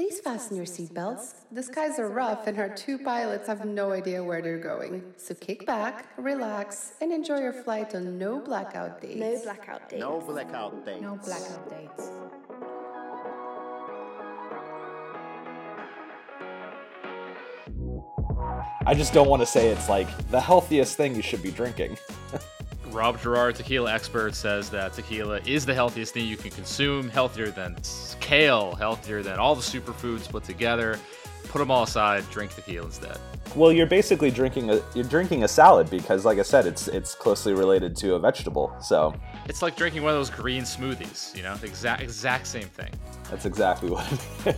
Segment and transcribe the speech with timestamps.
[0.00, 1.34] Please fasten your seatbelts.
[1.52, 5.04] The skies are rough and our two pilots have no idea where they're going.
[5.18, 9.18] So kick back, relax, and enjoy your flight on no blackout days.
[9.18, 10.00] No blackout dates.
[10.00, 11.02] No blackout dates.
[11.02, 12.10] No blackout dates.
[18.86, 21.98] I just don't want to say it's like the healthiest thing you should be drinking.
[22.92, 27.50] Rob Gerard, tequila expert, says that tequila is the healthiest thing you can consume, healthier
[27.50, 27.76] than
[28.20, 30.98] kale, healthier than all the superfoods put together.
[31.48, 33.18] Put them all aside, drink tequila instead.
[33.56, 37.14] Well, you're basically drinking a you're drinking a salad because, like I said, it's it's
[37.14, 38.72] closely related to a vegetable.
[38.80, 39.12] So
[39.46, 42.90] It's like drinking one of those green smoothies, you know, exact exact same thing.
[43.28, 44.06] that's exactly what
[44.46, 44.56] it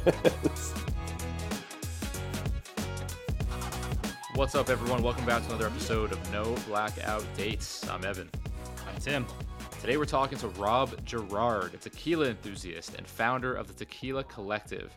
[0.52, 0.74] is.
[4.34, 5.02] What's up, everyone?
[5.02, 7.86] Welcome back to another episode of No Blackout Dates.
[7.90, 8.30] I'm Evan.
[8.88, 9.26] I'm Tim.
[9.78, 14.90] Today we're talking to Rob Gerard, a tequila enthusiast and founder of the Tequila Collective.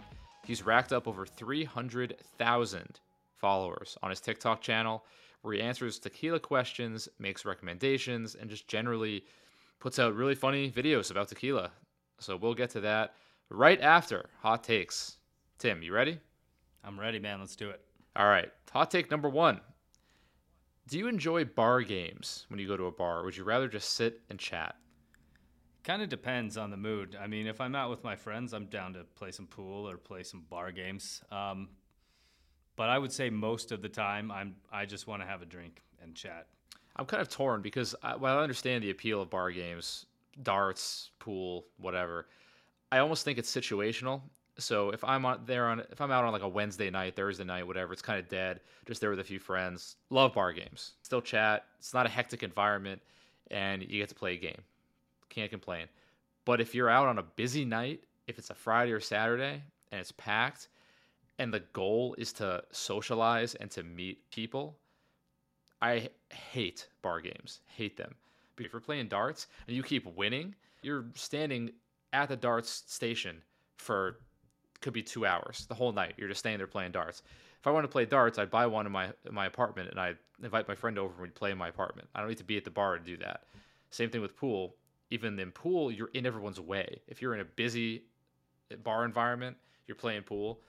[0.46, 3.00] He's racked up over 300,000
[3.36, 5.04] followers on his TikTok channel,
[5.42, 9.26] where he answers tequila questions, makes recommendations, and just generally
[9.82, 11.72] puts out really funny videos about tequila.
[12.20, 13.16] So we'll get to that
[13.50, 15.18] right after Hot Takes.
[15.60, 16.20] Tim, you ready?
[16.86, 17.42] I'm ready, man.
[17.42, 17.82] Let's do it.
[18.16, 18.52] All right.
[18.72, 19.62] Hot take number one.
[20.88, 23.24] Do you enjoy bar games when you go to a bar?
[23.24, 24.76] Would you rather just sit and chat?
[25.84, 27.18] Kind of depends on the mood.
[27.20, 29.98] I mean, if I'm out with my friends, I'm down to play some pool or
[29.98, 31.22] play some bar games.
[31.32, 31.70] Um,
[32.76, 35.46] but I would say most of the time, I'm I just want to have a
[35.46, 36.48] drink and chat.
[36.96, 40.06] I'm kind of torn because I, while I understand the appeal of bar games,
[40.42, 42.28] darts, pool, whatever,
[42.92, 44.22] I almost think it's situational.
[44.58, 47.44] So if I'm on there on if I'm out on like a Wednesday night, Thursday
[47.44, 48.62] night, whatever, it's kind of dead.
[48.86, 49.98] Just there with a few friends.
[50.10, 50.94] Love bar games.
[51.02, 51.66] Still chat.
[51.80, 53.02] It's not a hectic environment,
[53.52, 54.62] and you get to play a game.
[55.30, 55.88] Can't complain.
[56.46, 60.00] But if you're out on a busy night, if it's a Friday or Saturday and
[60.00, 60.70] it's packed,
[61.38, 64.78] and the goal is to socialize and to meet people,
[65.82, 67.60] I hate bar games.
[67.68, 68.16] Hate them.
[68.56, 71.72] But if you're playing darts and you keep winning, you're standing
[72.14, 73.42] at the darts station
[73.78, 74.20] for
[74.86, 76.14] could be two hours the whole night.
[76.16, 77.24] You're just staying there playing darts.
[77.60, 80.00] If I want to play darts, I'd buy one in my in my apartment and
[80.00, 80.14] I
[80.44, 82.08] invite my friend over and we'd play in my apartment.
[82.14, 83.46] I don't need to be at the bar to do that.
[83.90, 84.76] Same thing with pool.
[85.10, 87.02] Even in pool, you're in everyone's way.
[87.08, 88.04] If you're in a busy
[88.70, 89.58] eh, bar environment,
[89.88, 90.62] you're playing pool,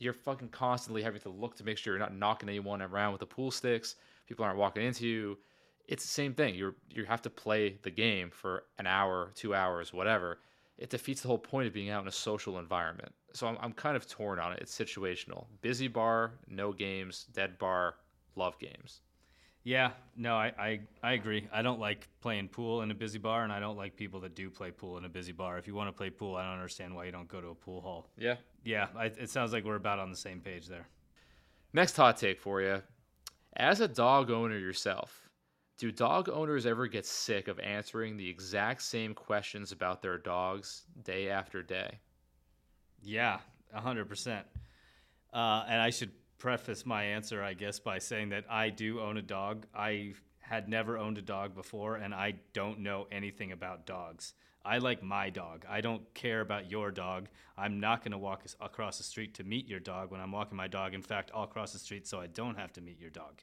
[0.00, 3.20] you're fucking constantly having to look to make sure you're not knocking anyone around with
[3.20, 3.94] the pool sticks.
[4.26, 5.38] People aren't walking into you.
[5.86, 6.56] It's the same thing.
[6.56, 10.38] You're you have to play the game for an hour, two hours, whatever.
[10.78, 13.12] It defeats the whole point of being out in a social environment.
[13.32, 14.58] So I'm, I'm kind of torn on it.
[14.60, 15.46] It's situational.
[15.62, 17.26] Busy bar, no games.
[17.32, 17.94] Dead bar,
[18.34, 19.00] love games.
[19.64, 21.48] Yeah, no, I, I, I agree.
[21.52, 24.36] I don't like playing pool in a busy bar, and I don't like people that
[24.36, 25.58] do play pool in a busy bar.
[25.58, 27.54] If you want to play pool, I don't understand why you don't go to a
[27.54, 28.08] pool hall.
[28.16, 28.36] Yeah.
[28.64, 30.86] Yeah, I, it sounds like we're about on the same page there.
[31.72, 32.82] Next hot take for you.
[33.56, 35.25] As a dog owner yourself,
[35.78, 40.82] do dog owners ever get sick of answering the exact same questions about their dogs
[41.02, 41.98] day after day?
[43.02, 43.38] Yeah,
[43.76, 44.42] 100%.
[45.32, 49.18] Uh, and I should preface my answer, I guess, by saying that I do own
[49.18, 49.66] a dog.
[49.74, 54.32] I had never owned a dog before, and I don't know anything about dogs.
[54.64, 55.64] I like my dog.
[55.68, 57.28] I don't care about your dog.
[57.56, 60.56] I'm not going to walk across the street to meet your dog when I'm walking
[60.56, 60.94] my dog.
[60.94, 63.42] In fact, I'll cross the street so I don't have to meet your dog.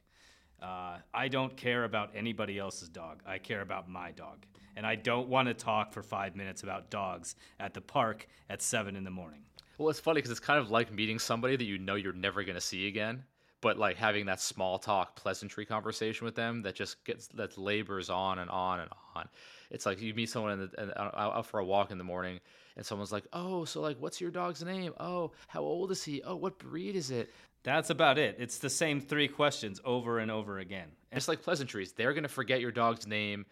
[0.62, 3.22] Uh, I don't care about anybody else's dog.
[3.26, 4.46] I care about my dog.
[4.76, 8.62] And I don't want to talk for five minutes about dogs at the park at
[8.62, 9.40] seven in the morning.
[9.78, 12.44] Well, it's funny because it's kind of like meeting somebody that you know you're never
[12.44, 13.24] going to see again,
[13.60, 18.08] but like having that small talk, pleasantry conversation with them that just gets that labors
[18.08, 19.28] on and on and on.
[19.70, 22.04] It's like you meet someone in the, in, out out for a walk in the
[22.04, 22.38] morning,
[22.76, 24.92] and someone's like, "Oh, so like, what's your dog's name?
[25.00, 26.22] Oh, how old is he?
[26.22, 27.32] Oh, what breed is it?"
[27.64, 28.36] That's about it.
[28.38, 30.86] It's the same three questions over and over again.
[31.10, 31.92] And it's like pleasantries.
[31.92, 33.46] They're going to forget your dog's name,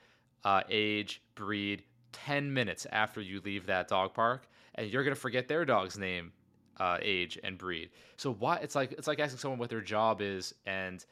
[0.44, 5.20] uh, age, breed, 10 minutes after you leave that dog park, and you're going to
[5.20, 6.32] forget their dog's name,
[6.78, 7.88] uh, age, and breed.
[8.18, 11.04] So why it's like it's like asking someone what their job is and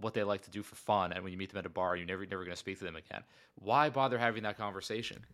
[0.00, 1.96] what they like to do for fun, and when you meet them at a bar,
[1.96, 3.22] you're never never going to speak to them again.
[3.56, 5.24] Why bother having that conversation?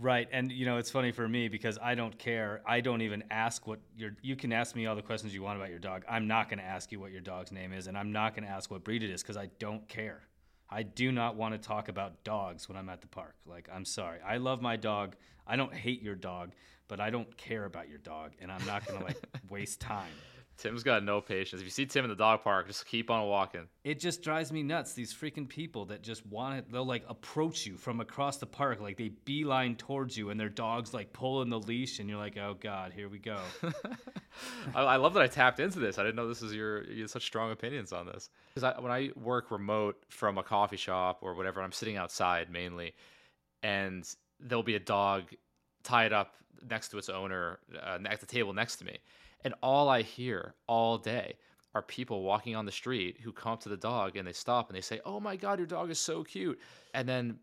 [0.00, 2.62] Right, and you know it's funny for me because I don't care.
[2.66, 4.16] I don't even ask what your.
[4.22, 6.04] You can ask me all the questions you want about your dog.
[6.08, 8.44] I'm not going to ask you what your dog's name is, and I'm not going
[8.44, 10.22] to ask what breed it is because I don't care.
[10.70, 13.34] I do not want to talk about dogs when I'm at the park.
[13.44, 14.20] Like, I'm sorry.
[14.26, 15.16] I love my dog.
[15.46, 16.52] I don't hate your dog,
[16.88, 19.18] but I don't care about your dog, and I'm not going to like
[19.50, 20.12] waste time.
[20.60, 21.62] Tim's got no patience.
[21.62, 23.66] If you see Tim in the dog park, just keep on walking.
[23.82, 24.92] It just drives me nuts.
[24.92, 28.78] These freaking people that just want it, they'll like approach you from across the park,
[28.78, 32.36] like they beeline towards you, and their dog's like pulling the leash, and you're like,
[32.36, 33.38] oh god, here we go.
[34.74, 35.98] I, I, love that I tapped into this.
[35.98, 38.28] I didn't know this is your you had such strong opinions on this.
[38.54, 42.92] Because when I work remote from a coffee shop or whatever, I'm sitting outside mainly,
[43.62, 44.06] and
[44.38, 45.24] there'll be a dog
[45.84, 46.34] tied up
[46.68, 48.98] next to its owner uh, at the table next to me
[49.44, 51.34] and all I hear all day
[51.74, 54.68] are people walking on the street who come up to the dog and they stop
[54.68, 56.58] and they say, "Oh my god, your dog is so cute."
[56.94, 57.38] And then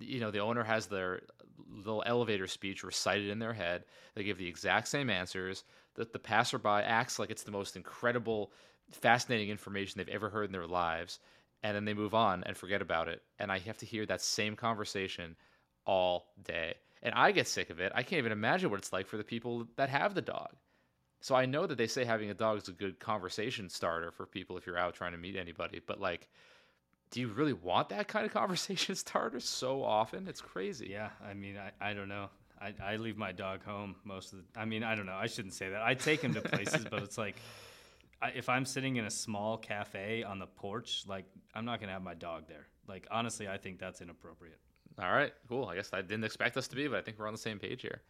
[0.00, 1.22] you know, the owner has their
[1.70, 3.84] little elevator speech recited in their head.
[4.14, 5.64] They give the exact same answers.
[5.94, 8.52] That the passerby acts like it's the most incredible,
[8.92, 11.18] fascinating information they've ever heard in their lives,
[11.62, 13.22] and then they move on and forget about it.
[13.38, 15.36] And I have to hear that same conversation
[15.86, 16.74] all day.
[17.02, 17.92] And I get sick of it.
[17.94, 20.50] I can't even imagine what it's like for the people that have the dog.
[21.20, 24.24] So I know that they say having a dog is a good conversation starter for
[24.26, 26.28] people if you're out trying to meet anybody, but like
[27.10, 30.28] do you really want that kind of conversation starter so often?
[30.28, 30.88] It's crazy.
[30.90, 32.28] Yeah, I mean, I, I don't know.
[32.60, 35.14] I, I leave my dog home most of the I mean, I don't know.
[35.14, 35.82] I shouldn't say that.
[35.82, 37.36] I take him to places, but it's like
[38.20, 41.24] I, if I'm sitting in a small cafe on the porch, like
[41.54, 42.66] I'm not going to have my dog there.
[42.88, 44.58] Like honestly, I think that's inappropriate.
[45.00, 45.66] All right, cool.
[45.66, 47.60] I guess I didn't expect us to be, but I think we're on the same
[47.60, 48.02] page here.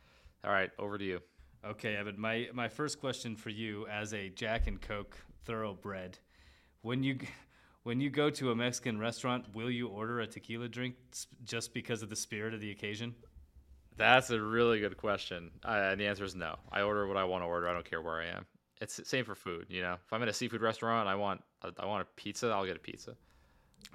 [0.45, 1.21] All right, over to you.
[1.65, 2.19] Okay, Evan.
[2.19, 6.19] My my first question for you, as a Jack and Coke thoroughbred,
[6.83, 7.19] when you
[7.83, 10.95] when you go to a Mexican restaurant, will you order a tequila drink
[11.45, 13.15] just because of the spirit of the occasion?
[13.97, 16.57] That's a really good question, uh, and the answer is no.
[16.71, 17.69] I order what I want to order.
[17.69, 18.47] I don't care where I am.
[18.81, 19.67] It's the same for food.
[19.69, 22.49] You know, if I'm at a seafood restaurant, I want I want a pizza.
[22.49, 23.17] I'll get a pizza.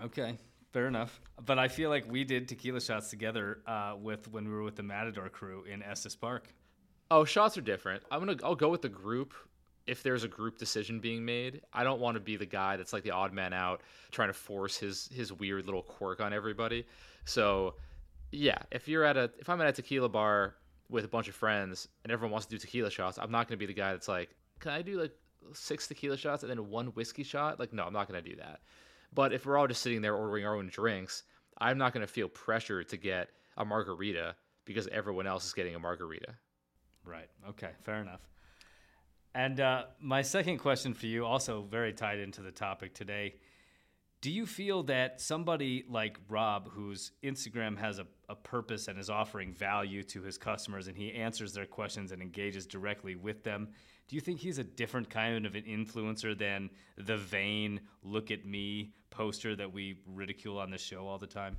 [0.03, 0.37] Okay,
[0.73, 1.21] fair enough.
[1.45, 4.75] But I feel like we did tequila shots together uh, with when we were with
[4.75, 6.53] the Matador crew in Estes Park.
[7.15, 8.01] Oh, shots are different.
[8.09, 9.35] I'm gonna I'll go with the group
[9.85, 11.61] if there's a group decision being made.
[11.71, 14.33] I don't want to be the guy that's like the odd man out trying to
[14.33, 16.87] force his his weird little quirk on everybody.
[17.25, 17.75] So
[18.31, 20.55] yeah, if you're at a if I'm at a tequila bar
[20.89, 23.57] with a bunch of friends and everyone wants to do tequila shots, I'm not gonna
[23.57, 25.13] be the guy that's like, can I do like
[25.53, 27.59] six tequila shots and then one whiskey shot?
[27.59, 28.61] Like, no, I'm not gonna do that.
[29.13, 31.21] But if we're all just sitting there ordering our own drinks,
[31.59, 35.79] I'm not gonna feel pressure to get a margarita because everyone else is getting a
[35.79, 36.33] margarita.
[37.05, 37.29] Right.
[37.49, 37.71] Okay.
[37.83, 38.21] Fair enough.
[39.35, 43.35] And uh, my second question for you, also very tied into the topic today.
[44.21, 49.09] Do you feel that somebody like Rob, whose Instagram has a, a purpose and is
[49.09, 53.69] offering value to his customers and he answers their questions and engages directly with them,
[54.07, 58.45] do you think he's a different kind of an influencer than the vain look at
[58.45, 61.57] me poster that we ridicule on the show all the time?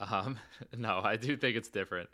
[0.00, 0.38] Um,
[0.76, 2.08] no, I do think it's different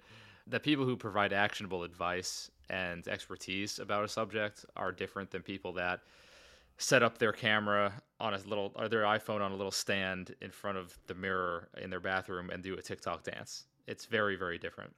[0.47, 5.73] that people who provide actionable advice and expertise about a subject are different than people
[5.73, 6.01] that
[6.77, 10.51] set up their camera on a little or their iPhone on a little stand in
[10.51, 13.65] front of the mirror in their bathroom and do a TikTok dance.
[13.87, 14.93] It's very very different.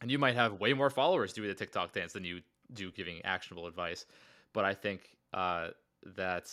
[0.00, 2.40] And you might have way more followers doing the TikTok dance than you
[2.72, 4.06] do giving actionable advice,
[4.52, 5.68] but I think uh,
[6.16, 6.50] that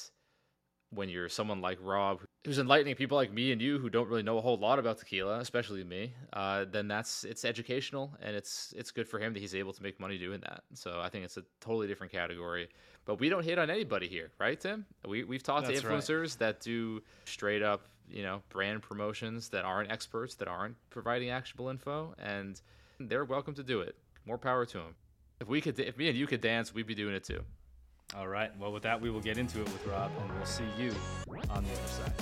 [0.91, 4.24] when you're someone like Rob, who's enlightening people like me and you who don't really
[4.24, 8.74] know a whole lot about tequila, especially me, uh, then that's it's educational and it's
[8.75, 10.63] it's good for him that he's able to make money doing that.
[10.74, 12.69] So I think it's a totally different category.
[13.06, 14.86] But we don't hit on anybody here, right, Tim?
[15.07, 16.39] We we've talked that's to influencers right.
[16.39, 21.69] that do straight up, you know, brand promotions that aren't experts, that aren't providing actionable
[21.69, 22.59] info, and
[23.00, 23.95] they're welcome to do it.
[24.25, 24.95] More power to them.
[25.39, 27.44] If we could, if me and you could dance, we'd be doing it too.
[28.15, 28.51] All right.
[28.59, 30.93] Well, with that, we will get into it with Rob, and we'll see you
[31.50, 32.13] on the other side.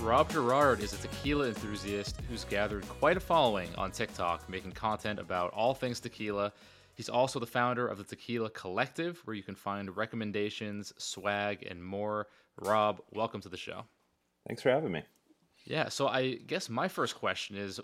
[0.00, 5.18] Rob Girard is a tequila enthusiast who's gathered quite a following on TikTok, making content
[5.20, 6.52] about all things tequila.
[6.94, 11.82] He's also the founder of the Tequila Collective, where you can find recommendations, swag, and
[11.82, 12.26] more.
[12.60, 13.84] Rob, welcome to the show.
[14.46, 15.02] Thanks for having me.
[15.64, 17.80] Yeah, so I guess my first question is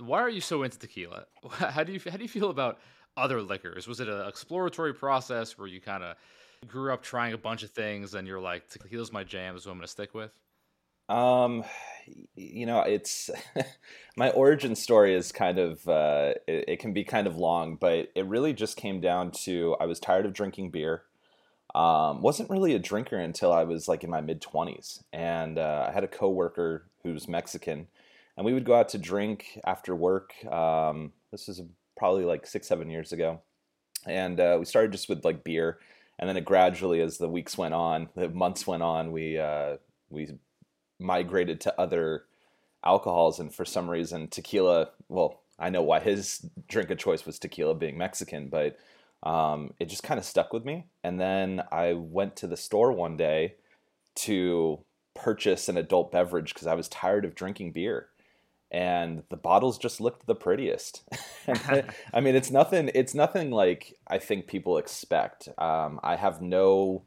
[0.00, 1.26] why are you so into tequila?
[1.50, 2.78] How do you how do you feel about
[3.16, 3.86] other liquors?
[3.86, 6.16] Was it an exploratory process where you kind of
[6.66, 9.72] grew up trying a bunch of things and you're like tequila's my jam, is what
[9.72, 10.30] I'm gonna stick with?
[11.08, 11.64] Um,
[12.36, 13.30] you know, it's
[14.16, 18.10] my origin story is kind of uh, it, it, can be kind of long, but
[18.14, 21.02] it really just came down to I was tired of drinking beer.
[21.74, 25.86] Um, wasn't really a drinker until I was like in my mid twenties, and uh,
[25.88, 27.88] I had a coworker who's Mexican
[28.40, 30.32] and we would go out to drink after work.
[30.50, 31.60] Um, this was
[31.94, 33.42] probably like six, seven years ago,
[34.06, 35.78] and uh, we started just with like beer,
[36.18, 39.76] and then it gradually, as the weeks went on, the months went on, we uh,
[40.08, 40.28] we
[40.98, 42.24] migrated to other
[42.82, 44.88] alcohols, and for some reason, tequila.
[45.10, 48.78] Well, I know why his drink of choice was tequila, being Mexican, but
[49.22, 50.86] um, it just kind of stuck with me.
[51.04, 53.56] And then I went to the store one day
[54.14, 54.82] to
[55.14, 58.08] purchase an adult beverage because I was tired of drinking beer.
[58.72, 61.02] And the bottles just looked the prettiest.
[61.48, 62.90] I mean, it's nothing.
[62.94, 65.48] It's nothing like I think people expect.
[65.58, 67.04] Um, I have no,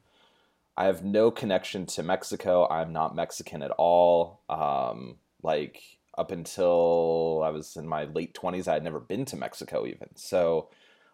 [0.75, 2.67] I have no connection to Mexico.
[2.67, 4.41] I'm not Mexican at all.
[4.49, 5.81] Um, like
[6.17, 10.09] up until I was in my late 20s, I had never been to Mexico even.
[10.15, 10.69] So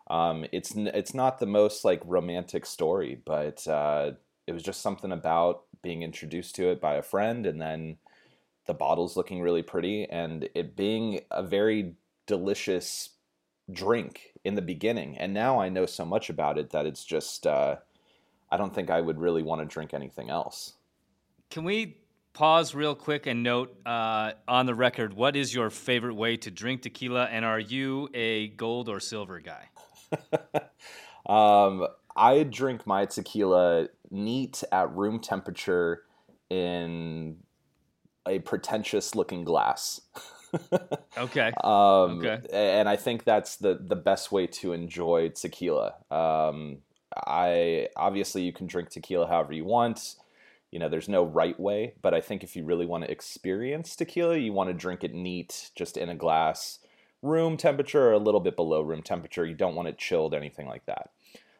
[0.09, 4.11] um, it's it's not the most like romantic story, but uh,
[4.47, 7.97] it was just something about being introduced to it by a friend and then
[8.69, 11.95] the bottles looking really pretty and it being a very
[12.27, 13.09] delicious
[13.73, 15.17] drink in the beginning.
[15.17, 17.77] And now I know so much about it that it's just uh,
[18.51, 20.73] I don't think I would really want to drink anything else.
[21.49, 21.97] Can we
[22.33, 26.51] pause real quick and note uh, on the record what is your favorite way to
[26.51, 29.69] drink tequila and are you a gold or silver guy?
[31.25, 36.03] um, I drink my tequila neat at room temperature
[36.51, 37.37] in
[38.29, 40.01] a pretentious looking glass.
[41.17, 41.51] okay.
[41.63, 42.39] Um, okay.
[42.51, 45.95] And I think that's the the best way to enjoy tequila.
[46.09, 46.77] Um,
[47.15, 50.15] I obviously you can drink tequila however you want.
[50.71, 53.95] You know, there's no right way, but I think if you really want to experience
[53.95, 56.79] tequila, you want to drink it neat, just in a glass
[57.21, 59.45] room temperature or a little bit below room temperature.
[59.45, 61.09] You don't want it chilled, anything like that.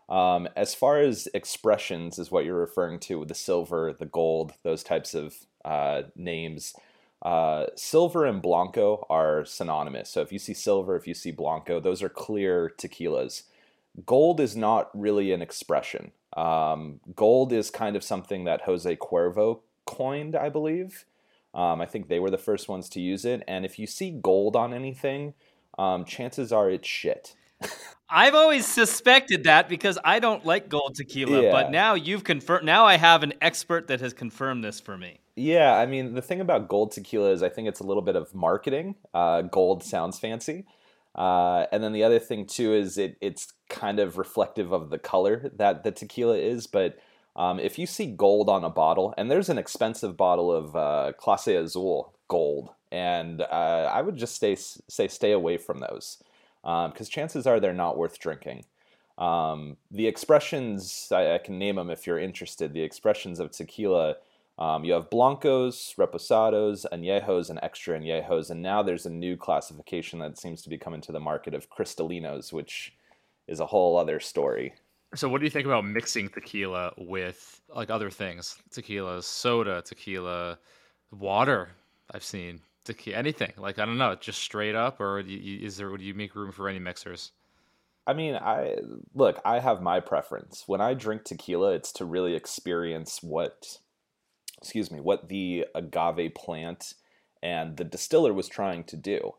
[0.10, 4.84] Um, as far as expressions, is what you're referring to the silver, the gold, those
[4.84, 6.74] types of uh, names.
[7.22, 10.10] Uh, silver and blanco are synonymous.
[10.10, 13.44] So if you see silver, if you see blanco, those are clear tequilas.
[14.06, 16.12] Gold is not really an expression.
[16.36, 21.06] Um, gold is kind of something that Jose Cuervo coined, I believe.
[21.54, 23.44] Um, I think they were the first ones to use it.
[23.48, 25.34] And if you see gold on anything,
[25.78, 27.36] um, chances are it's shit.
[28.10, 31.52] I've always suspected that because I don't like gold tequila, yeah.
[31.52, 32.66] but now you've confirmed.
[32.66, 35.20] Now I have an expert that has confirmed this for me.
[35.36, 38.16] Yeah, I mean the thing about gold tequila is I think it's a little bit
[38.16, 38.96] of marketing.
[39.14, 40.66] Uh, gold sounds fancy,
[41.16, 45.00] uh, and then the other thing too is it it's kind of reflective of the
[45.00, 46.66] color that the tequila is.
[46.66, 46.98] But
[47.36, 51.14] um, if you see gold on a bottle, and there's an expensive bottle of uh,
[51.20, 56.18] Clase Azul gold, and uh, I would just stay say stay away from those
[56.62, 58.66] because um, chances are they're not worth drinking.
[59.18, 62.74] Um, the expressions I, I, can name them if you're interested.
[62.74, 64.16] The expressions of tequila.
[64.58, 70.20] Um, you have blancos, reposados, añejos, and extra añejos, and now there's a new classification
[70.20, 72.94] that seems to be coming to the market of cristalinos, which
[73.48, 74.74] is a whole other story.
[75.16, 78.58] So, what do you think about mixing tequila with like other things?
[78.70, 80.60] Tequila, soda, tequila,
[81.12, 81.70] water.
[82.12, 83.54] I've seen tequila, anything.
[83.58, 85.90] Like I don't know, just straight up, or is there?
[85.90, 87.32] Would you make room for any mixers?
[88.08, 88.78] I mean, I
[89.14, 89.40] look.
[89.46, 90.64] I have my preference.
[90.66, 93.78] When I drink tequila, it's to really experience what,
[94.58, 96.96] excuse me, what the agave plant
[97.44, 99.36] and the distiller was trying to do.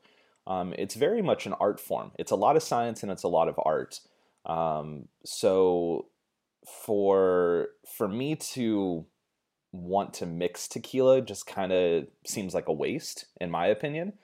[0.47, 2.12] Um, it's very much an art form.
[2.18, 4.00] It's a lot of science and it's a lot of art.
[4.47, 6.06] Um, so
[6.64, 9.04] for for me to
[9.72, 14.14] want to mix tequila just kind of seems like a waste, in my opinion.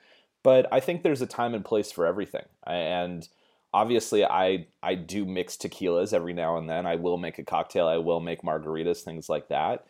[0.43, 2.45] But I think there's a time and place for everything.
[2.65, 3.27] And
[3.73, 6.85] obviously, I I do mix tequilas every now and then.
[6.85, 7.87] I will make a cocktail.
[7.87, 9.85] I will make margaritas, things like that.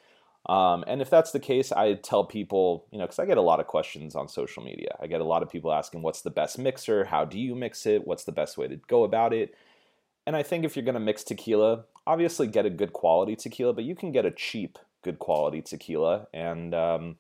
[0.47, 3.41] Um, and if that's the case, I tell people, you know, because I get a
[3.41, 4.95] lot of questions on social media.
[5.01, 7.05] I get a lot of people asking, what's the best mixer?
[7.05, 8.07] How do you mix it?
[8.07, 9.53] What's the best way to go about it?
[10.25, 13.73] And I think if you're going to mix tequila, obviously get a good quality tequila,
[13.73, 17.15] but you can get a cheap good quality tequila, and um,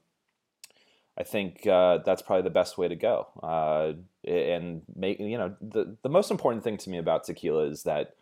[1.17, 3.27] I think uh, that's probably the best way to go.
[3.41, 3.93] Uh,
[4.29, 8.15] and make you know the the most important thing to me about tequila is that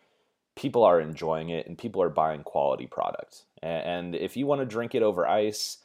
[0.54, 3.44] people are enjoying it and people are buying quality product.
[3.62, 5.78] And if you want to drink it over ice,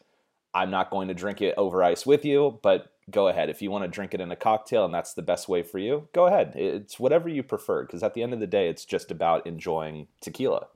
[0.54, 3.50] I'm not going to drink it over ice with you, but go ahead.
[3.50, 5.80] If you want to drink it in a cocktail and that's the best way for
[5.80, 6.54] you, go ahead.
[6.56, 10.08] It's whatever you prefer because at the end of the day, it's just about enjoying
[10.22, 10.68] tequila.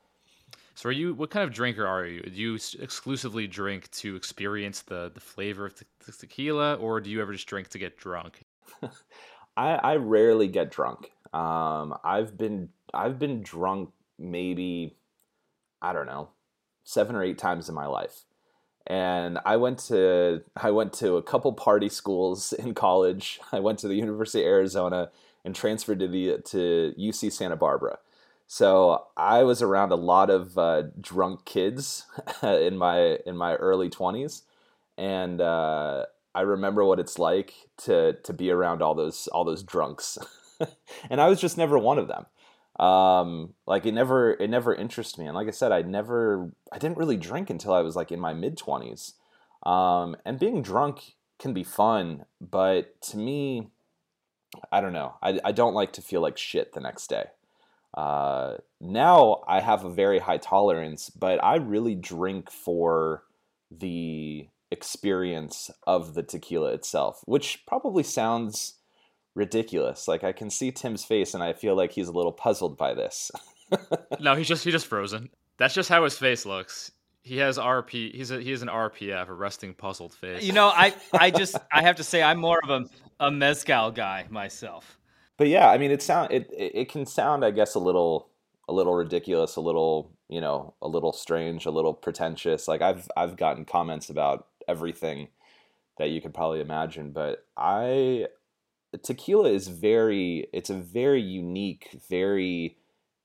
[0.76, 2.22] So, are you what kind of drinker are you?
[2.22, 7.22] Do you exclusively drink to experience the the flavor of the tequila, or do you
[7.22, 8.44] ever just drink to get drunk?
[9.58, 11.12] I, I rarely get drunk.
[11.34, 14.98] Um, I've been I've been drunk maybe
[15.82, 16.30] I don't know
[16.84, 18.26] seven or eight times in my life,
[18.86, 23.40] and I went to I went to a couple party schools in college.
[23.54, 25.10] I went to the University of Arizona
[25.46, 28.00] and transferred to the to UC Santa Barbara.
[28.48, 32.06] So I was around a lot of uh, drunk kids
[32.44, 34.44] in my in my early twenties,
[34.98, 39.64] and uh, I remember what it's like to to be around all those all those
[39.64, 40.18] drunks,
[41.10, 42.26] and I was just never one of them.
[42.80, 46.78] Um, like it never it never interested me, and like I said, I never I
[46.78, 49.14] didn't really drink until I was like in my mid twenties.
[49.64, 53.70] Um, and being drunk can be fun, but to me,
[54.72, 55.16] I don't know.
[55.24, 57.26] I I don't like to feel like shit the next day.
[57.96, 63.24] Uh, now I have a very high tolerance, but I really drink for
[63.72, 68.74] the experience of the tequila itself, which probably sounds
[69.34, 70.08] ridiculous.
[70.08, 72.94] Like I can see Tim's face and I feel like he's a little puzzled by
[72.94, 73.32] this.
[74.20, 75.30] no, he's just he's just frozen.
[75.58, 76.92] That's just how his face looks.
[77.22, 78.14] He has RP.
[78.14, 80.44] He's a he has an RPF, a resting puzzled face.
[80.44, 82.86] You know, I I just I have to say I'm more of a
[83.20, 84.98] a mezcal guy myself.
[85.38, 88.30] But yeah, I mean, it sound it it can sound, I guess, a little
[88.68, 92.68] a little ridiculous, a little you know, a little strange, a little pretentious.
[92.68, 95.28] Like I've I've gotten comments about everything
[95.98, 98.28] that you could probably imagine, but I
[99.04, 102.78] tequila is very it's a very unique, very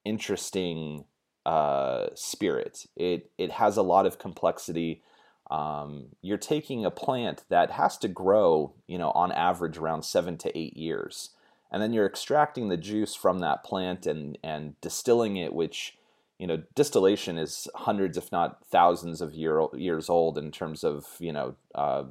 [0.04, 1.04] interesting
[1.46, 2.86] uh, spirit.
[2.96, 5.02] It it has a lot of complexity.
[5.50, 10.36] Um, you're taking a plant that has to grow, you know, on average around seven
[10.38, 11.30] to eight years,
[11.70, 15.96] and then you're extracting the juice from that plant and and distilling it, which
[16.38, 21.06] you know distillation is hundreds, if not thousands, of year years old in terms of
[21.18, 22.04] you know uh,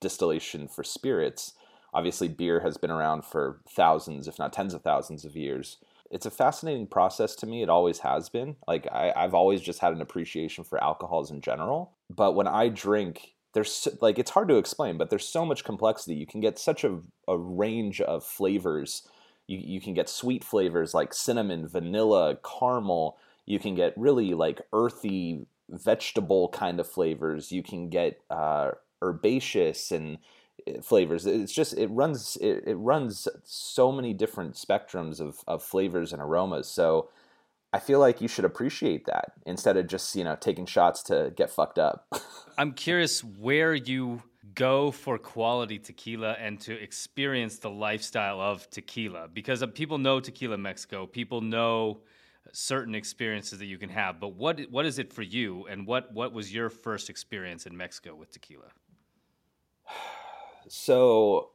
[0.00, 1.54] distillation for spirits.
[1.94, 5.78] Obviously, beer has been around for thousands, if not tens of thousands of years.
[6.10, 7.62] It's a fascinating process to me.
[7.62, 8.56] It always has been.
[8.68, 11.92] Like, I, I've always just had an appreciation for alcohols in general.
[12.14, 16.14] But when I drink, there's like, it's hard to explain, but there's so much complexity.
[16.14, 19.06] You can get such a, a range of flavors.
[19.46, 23.18] You, you can get sweet flavors like cinnamon, vanilla, caramel.
[23.46, 27.52] You can get really like earthy, vegetable kind of flavors.
[27.52, 30.18] You can get uh, herbaceous and
[30.82, 31.26] flavors.
[31.26, 36.22] It's just it runs it, it runs so many different spectrums of, of flavors and
[36.22, 36.68] aromas.
[36.68, 37.08] So
[37.72, 41.32] I feel like you should appreciate that instead of just you know taking shots to
[41.36, 42.06] get fucked up.
[42.58, 44.22] I'm curious where you
[44.54, 50.20] go for quality tequila and to experience the lifestyle of tequila because uh, people know
[50.20, 51.06] tequila Mexico.
[51.06, 52.02] People know
[52.52, 56.12] certain experiences that you can have, but what what is it for you and what
[56.12, 58.68] what was your first experience in Mexico with tequila?
[60.68, 61.51] So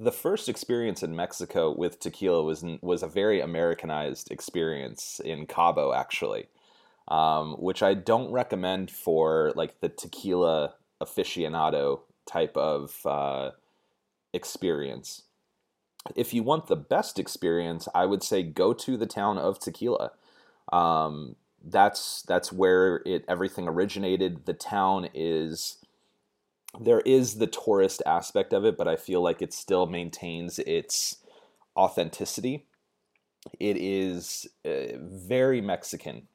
[0.00, 5.92] the first experience in Mexico with tequila was was a very Americanized experience in Cabo,
[5.92, 6.48] actually,
[7.08, 13.50] um, which I don't recommend for like the tequila aficionado type of uh,
[14.32, 15.24] experience.
[16.16, 20.12] If you want the best experience, I would say go to the town of Tequila.
[20.72, 24.46] Um, that's that's where it everything originated.
[24.46, 25.76] The town is
[26.78, 31.16] there is the tourist aspect of it, but I feel like it still maintains its
[31.76, 32.66] authenticity.
[33.58, 36.28] It is uh, very Mexican.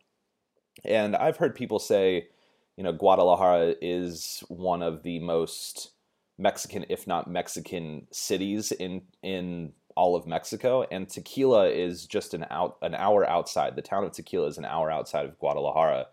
[0.83, 2.27] And I've heard people say,
[2.75, 5.91] you know, Guadalajara is one of the most
[6.37, 10.85] Mexican, if not Mexican, cities in in all of Mexico.
[10.91, 13.75] And Tequila is just an out an hour outside.
[13.75, 16.07] The town of Tequila is an hour outside of Guadalajara,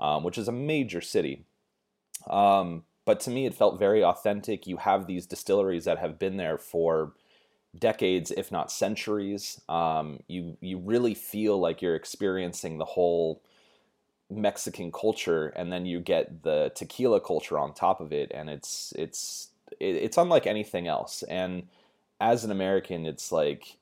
[0.00, 1.44] um, which is a major city.
[2.30, 4.66] Um, but to me, it felt very authentic.
[4.66, 7.14] You have these distilleries that have been there for
[7.74, 9.62] decades, if not centuries.
[9.66, 13.40] Um, you you really feel like you're experiencing the whole
[14.28, 18.92] Mexican culture, and then you get the tequila culture on top of it, and it's
[18.94, 19.48] it's
[19.80, 21.22] it's unlike anything else.
[21.22, 21.68] And
[22.20, 23.78] as an American, it's like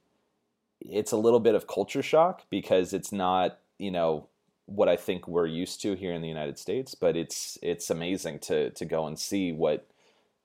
[0.80, 4.28] it's a little bit of culture shock because it's not you know
[4.66, 8.40] what I think we're used to here in the United States, but it's it's amazing
[8.40, 9.86] to to go and see what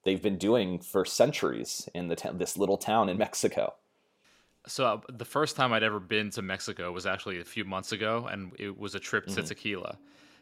[0.04, 3.74] they've been doing for centuries in the t- this little town in Mexico.
[4.68, 7.92] So uh, the first time I'd ever been to Mexico was actually a few months
[7.92, 9.46] ago, and it was a trip to mm-hmm.
[9.46, 9.98] Tequila.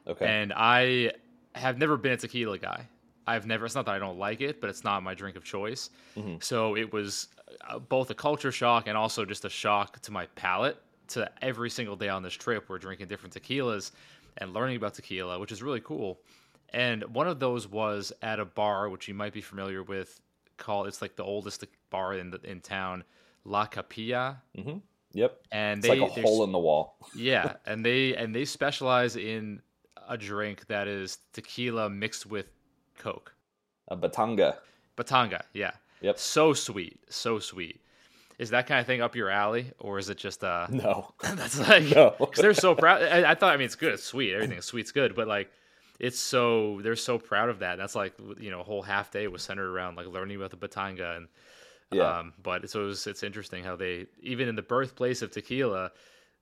[0.08, 0.26] Okay.
[0.26, 1.14] And I
[1.56, 2.88] have never been a tequila guy.
[3.28, 3.66] I've never.
[3.66, 5.92] It's not that I don't like it, but it's not my drink of choice.
[6.18, 6.38] Mm-hmm.
[6.42, 7.28] So it was
[7.70, 11.70] uh, both a culture shock and also just a shock to my palate to every
[11.70, 13.92] single day on this trip, we're drinking different tequilas
[14.38, 16.20] and learning about tequila, which is really cool.
[16.72, 20.20] And one of those was at a bar, which you might be familiar with,
[20.58, 23.04] called it's like the oldest bar in the, in town,
[23.46, 24.42] La Capilla.
[24.58, 24.78] Mm-hmm.
[25.14, 25.40] Yep.
[25.52, 26.98] And it's they, like a hole in the wall.
[27.16, 29.62] yeah, and they and they specialize in
[30.08, 32.48] a drink that is tequila mixed with
[32.98, 33.34] Coke.
[33.88, 34.58] A batanga.
[34.98, 35.72] Batanga, yeah.
[36.02, 36.20] Yep.
[36.20, 37.82] So sweet, so sweet.
[38.40, 40.66] Is that kind of thing up your alley, or is it just uh?
[40.70, 42.16] No, that's like no.
[42.18, 43.04] Because they're so proud.
[43.04, 43.54] I, I, thought.
[43.54, 43.94] I mean, it's good.
[43.94, 44.34] It's sweet.
[44.34, 45.14] Everything is sweet's good.
[45.14, 45.52] But like,
[46.00, 47.78] it's so they're so proud of that.
[47.78, 50.58] That's like you know, a whole half day was centered around like learning about the
[50.58, 51.28] Batanga and
[51.92, 52.20] Yeah.
[52.20, 55.92] um, but so it was, it's interesting how they even in the birthplace of tequila,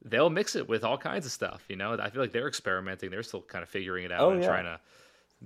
[0.05, 1.63] they'll mix it with all kinds of stuff.
[1.67, 3.09] You know, I feel like they're experimenting.
[3.09, 4.47] They're still kind of figuring it out Oh, and yeah.
[4.47, 4.79] trying to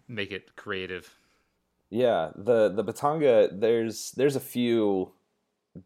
[0.09, 1.09] make it creative.
[1.89, 5.13] Yeah, the the Batanga, there's there's a few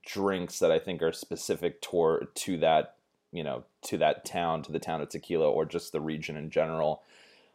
[0.06, 2.96] drinks that I think are specific toward to that,
[3.32, 6.50] you know, to that town, to the town of Tequila, or just the region in
[6.50, 7.04] general.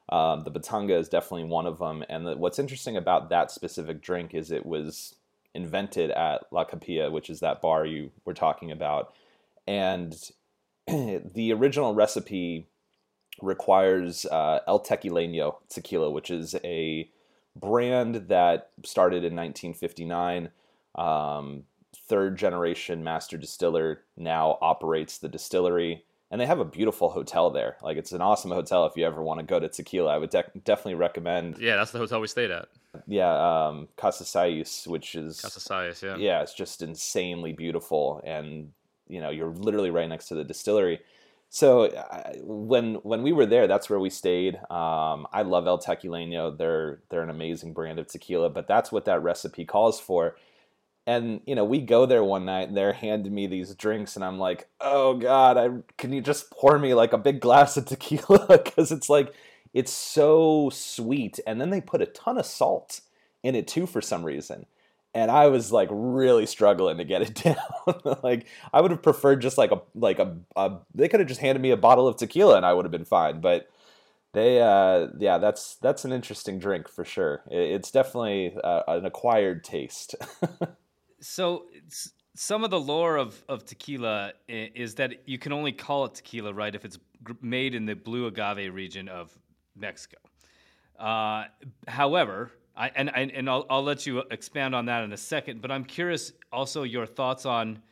[0.09, 2.05] Um, the Batanga is definitely one of them.
[2.09, 5.15] And the, what's interesting about that specific drink is it was
[5.55, 9.13] invented at La Capilla, which is that bar you were talking about.
[9.67, 10.15] And
[10.87, 12.67] the original recipe
[13.41, 17.09] requires uh, El Tequileño tequila, which is a
[17.57, 20.51] brand that started in 1959.
[20.97, 21.65] Um,
[22.09, 27.77] third generation master distiller now operates the distillery, and they have a beautiful hotel there.
[27.83, 30.15] Like it's an awesome hotel if you ever want to go to tequila.
[30.15, 31.59] I would de- definitely recommend.
[31.59, 32.69] Yeah, that's the hotel we stayed at,
[33.07, 36.03] Yeah, um, Casa Sais, which is Casa Salles.
[36.03, 36.17] Yeah.
[36.17, 38.73] yeah, it's just insanely beautiful, and
[39.09, 41.01] you know you're literally right next to the distillery.
[41.53, 44.55] So I, when when we were there, that's where we stayed.
[44.71, 49.05] Um, I love El Tequileño; they're they're an amazing brand of tequila, but that's what
[49.07, 50.37] that recipe calls for.
[51.11, 54.25] And you know, we go there one night, and they're handing me these drinks, and
[54.25, 57.85] I'm like, "Oh God, I can you just pour me like a big glass of
[57.87, 59.35] tequila?" Because it's like
[59.75, 63.01] it's so sweet, and then they put a ton of salt
[63.43, 64.67] in it too for some reason
[65.15, 68.17] and I was like really struggling to get it down.
[68.23, 71.41] like I would have preferred just like a like a, a they could have just
[71.41, 73.41] handed me a bottle of tequila and I would have been fine.
[73.41, 73.69] But
[74.33, 77.43] they uh yeah that's that's an interesting drink for sure.
[77.51, 80.15] It's definitely uh, an acquired taste.
[81.21, 81.67] So
[82.35, 86.53] some of the lore of, of tequila is that you can only call it tequila,
[86.53, 86.99] right, if it's
[87.41, 89.37] made in the blue agave region of
[89.77, 90.19] Mexico.
[90.99, 91.45] Uh,
[91.89, 95.71] however, I, and, and, I'll, I'll let you expand on that in a second, but
[95.71, 97.83] I'm curious also your thoughts on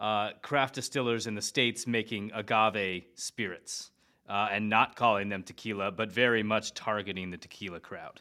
[0.00, 3.90] uh, craft distillers in the States making agave spirits
[4.28, 8.20] uh, and not calling them tequila, but very much targeting the tequila crowd.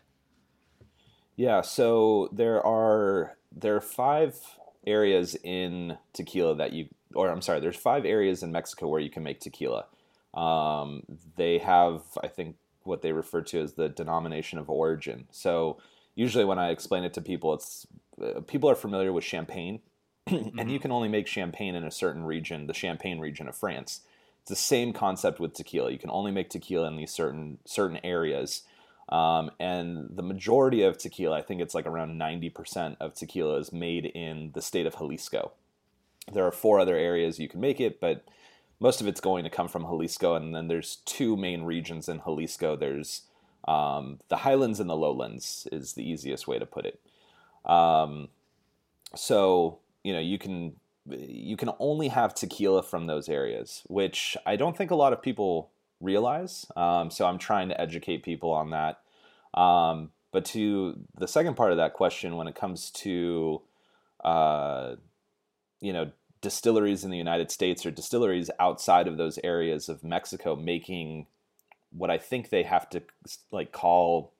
[1.38, 4.38] Yeah, so there are there are five
[4.86, 9.10] areas in tequila that you or I'm sorry, there's five areas in Mexico where you
[9.10, 9.86] can make tequila.
[10.34, 11.04] Um,
[11.36, 15.28] they have I think what they refer to as the denomination of origin.
[15.32, 15.78] So
[16.16, 17.86] usually when I explain it to people, it's
[18.22, 19.82] uh, people are familiar with champagne,
[20.28, 24.02] and you can only make champagne in a certain region, the Champagne region of France.
[24.42, 25.92] It's the same concept with tequila.
[25.92, 28.64] You can only make tequila in these certain certain areas.
[29.12, 33.74] Um, and the majority of tequila, I think it's like around 90% of tequila is
[33.74, 35.52] made in the state of Jalisco.
[36.32, 38.24] There are four other areas you can make it, but
[38.80, 40.36] most of it's going to come from Jalisco.
[40.36, 42.78] And then there's two main regions in Jalisco.
[42.78, 43.24] There's
[43.68, 47.00] um, the highlands and the lowlands is the easiest way to put it.
[47.66, 48.30] Um,
[49.16, 50.74] so you know you can
[51.08, 55.22] you can only have tequila from those areas, which I don't think a lot of
[55.22, 55.70] people
[56.00, 56.66] realize.
[56.76, 59.01] Um, so I'm trying to educate people on that.
[59.54, 63.62] Um, but to the second part of that question, when it comes to
[64.24, 64.96] uh,
[65.80, 66.12] you know
[66.42, 71.28] distilleries in the United States or distilleries outside of those areas of Mexico making
[71.92, 73.04] what I think they have to
[73.52, 74.34] like call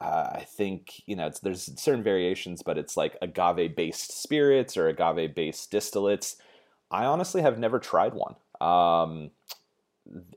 [0.00, 4.88] uh, I think you know there's certain variations, but it's like agave based spirits or
[4.88, 6.36] agave based distillates.
[6.90, 8.36] I honestly have never tried one.
[8.60, 9.30] Um,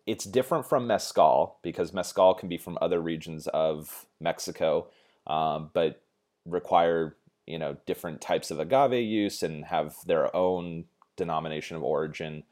[0.06, 4.88] it's different from mezcal because mezcal can be from other regions of Mexico,
[5.28, 6.02] um, but
[6.46, 7.16] require
[7.48, 12.44] you know different types of agave use and have their own denomination of origin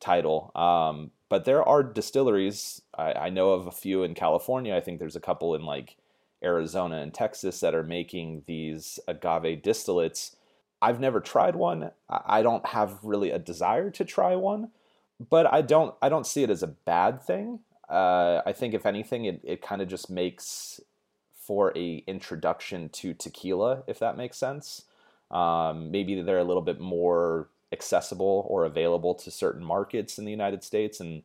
[0.00, 0.50] title.
[0.54, 2.82] Um, but there are distilleries.
[2.96, 4.74] I, I know of a few in California.
[4.74, 5.96] I think there's a couple in like
[6.42, 10.34] Arizona and Texas that are making these agave distillates.
[10.82, 11.90] I've never tried one.
[12.08, 14.70] I I don't have really a desire to try one,
[15.28, 17.60] but I don't I don't see it as a bad thing.
[17.88, 20.80] Uh, I think if anything, it, it kind of just makes
[21.34, 24.84] for a introduction to tequila, if that makes sense.
[25.30, 30.30] Um, maybe they're a little bit more accessible or available to certain markets in the
[30.30, 31.22] United States, and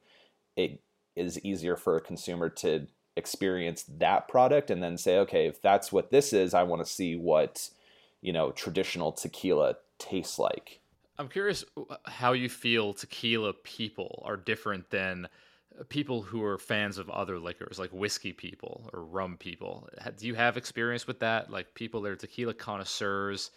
[0.56, 0.82] it
[1.16, 5.92] is easier for a consumer to experience that product and then say, okay, if that's
[5.92, 7.70] what this is, I want to see what
[8.22, 10.80] you know traditional tequila tastes like.
[11.18, 11.64] I'm curious
[12.06, 15.28] how you feel tequila people are different than
[15.90, 19.88] people who are fans of other liquors, like whiskey people or rum people.
[20.18, 21.50] Do you have experience with that?
[21.50, 23.52] Like people that are tequila connoisseurs,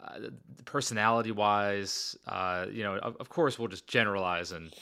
[0.00, 0.18] uh,
[0.64, 4.72] personality wise, uh, you know, of, of course, we'll just generalize and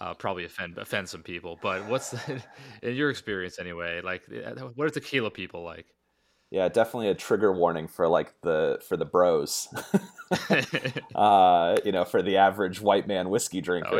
[0.00, 1.58] uh, probably offend offend some people.
[1.60, 2.42] But what's the,
[2.82, 4.00] in your experience anyway?
[4.02, 5.86] Like, uh, what are tequila people like?
[6.52, 9.68] Yeah, definitely a trigger warning for like the for the bros.
[11.14, 13.88] uh, you know, for the average white man whiskey drinker.
[13.90, 13.98] Oh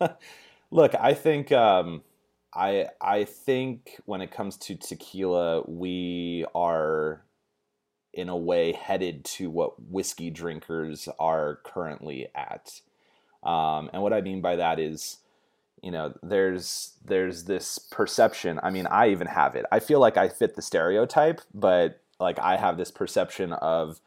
[0.00, 0.12] yeah.
[0.70, 2.02] Look, I think um,
[2.54, 7.24] I I think when it comes to tequila, we are
[8.12, 12.82] in a way headed to what whiskey drinkers are currently at.
[13.42, 15.18] Um, and what I mean by that is,
[15.84, 18.58] you know, there's there's this perception.
[18.62, 19.66] I mean, I even have it.
[19.70, 24.00] I feel like I fit the stereotype, but like I have this perception of,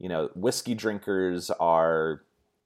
[0.00, 2.22] you know, whiskey drinkers are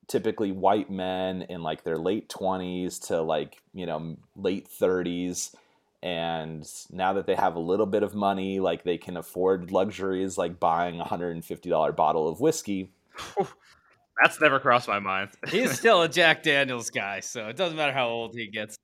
[0.06, 5.54] typically white men in like their late 20s to like, you know, late 30s
[6.02, 10.38] and now that they have a little bit of money, like they can afford luxuries
[10.38, 12.92] like buying a $150 bottle of whiskey.
[14.22, 15.30] That's never crossed my mind.
[15.48, 18.76] He's still a Jack Daniels guy, so it doesn't matter how old he gets.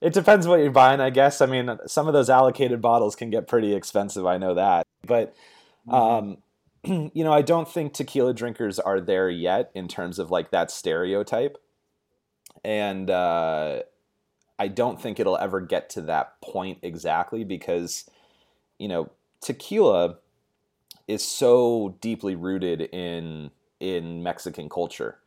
[0.00, 1.40] It depends what you're buying, I guess.
[1.40, 4.26] I mean, some of those allocated bottles can get pretty expensive.
[4.26, 5.34] I know that, but
[5.88, 6.38] um,
[6.84, 10.70] you know, I don't think tequila drinkers are there yet in terms of like that
[10.70, 11.56] stereotype,
[12.62, 13.82] and uh,
[14.58, 18.08] I don't think it'll ever get to that point exactly because,
[18.78, 20.16] you know, tequila
[21.06, 25.18] is so deeply rooted in in Mexican culture.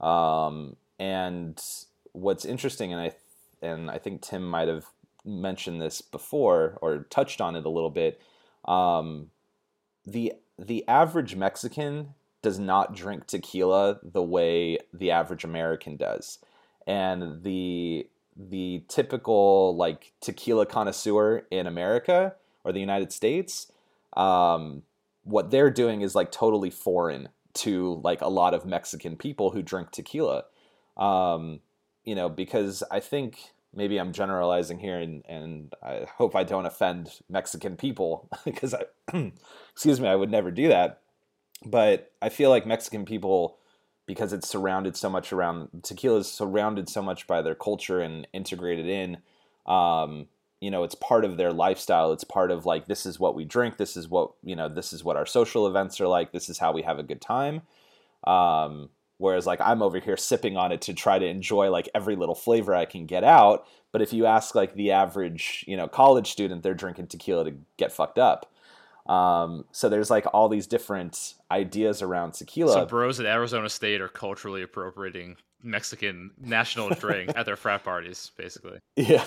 [0.00, 1.60] Um, and
[2.12, 3.12] what's interesting, and I
[3.62, 4.86] and I think Tim might have
[5.24, 8.20] mentioned this before or touched on it a little bit.
[8.66, 9.30] Um,
[10.06, 16.38] the the average Mexican does not drink tequila the way the average American does,
[16.86, 23.70] and the the typical like tequila connoisseur in America or the United States,
[24.16, 24.82] um,
[25.22, 29.62] what they're doing is like totally foreign to like a lot of Mexican people who
[29.62, 30.44] drink tequila.
[30.96, 31.60] Um,
[32.04, 33.38] you know, because I think
[33.74, 38.84] maybe I'm generalizing here, and, and I hope I don't offend Mexican people because I,
[39.72, 41.00] excuse me, I would never do that.
[41.64, 43.56] But I feel like Mexican people,
[44.06, 48.26] because it's surrounded so much around tequila is surrounded so much by their culture and
[48.32, 49.18] integrated in.
[49.66, 50.26] Um,
[50.64, 52.12] you know, it's part of their lifestyle.
[52.12, 53.76] It's part of like this is what we drink.
[53.76, 54.68] This is what you know.
[54.68, 56.32] This is what our social events are like.
[56.32, 57.62] This is how we have a good time.
[58.26, 62.16] Um, Whereas like I'm over here sipping on it to try to enjoy like every
[62.16, 63.66] little flavor I can get out.
[63.92, 67.54] But if you ask like the average, you know, college student, they're drinking tequila to
[67.76, 68.52] get fucked up.
[69.06, 72.72] Um, so there's like all these different ideas around tequila.
[72.72, 78.32] So bros at Arizona State are culturally appropriating Mexican national drink at their frat parties,
[78.36, 78.78] basically.
[78.96, 79.24] Yeah.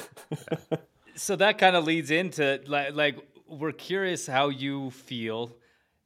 [1.17, 5.55] So that kind of leads into like, like we're curious how you feel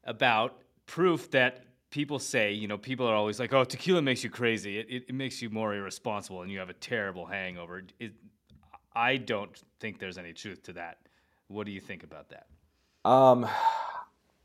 [0.03, 4.29] about proof that people say, you know, people are always like, "Oh, tequila makes you
[4.29, 4.79] crazy.
[4.79, 8.13] It, it, it makes you more irresponsible, and you have a terrible hangover." It,
[8.95, 10.97] I don't think there's any truth to that.
[11.47, 12.47] What do you think about that?
[13.09, 13.47] Um,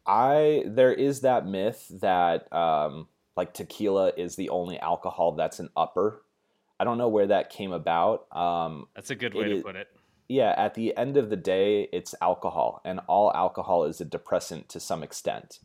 [0.07, 5.71] I there is that myth that um, like tequila is the only alcohol that's an
[5.77, 6.23] upper.
[6.79, 8.27] I don't know where that came about.
[8.37, 9.89] Um, that's a good way to put it.
[10.29, 14.69] Yeah, at the end of the day, it's alcohol, and all alcohol is a depressant
[14.71, 15.61] to some extent.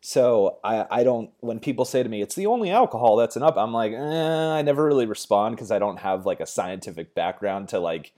[0.00, 3.42] So I, I don't when people say to me it's the only alcohol that's an
[3.42, 3.96] up, I'm like, eh,
[4.52, 8.12] I never really respond because I don't have like a scientific background to like,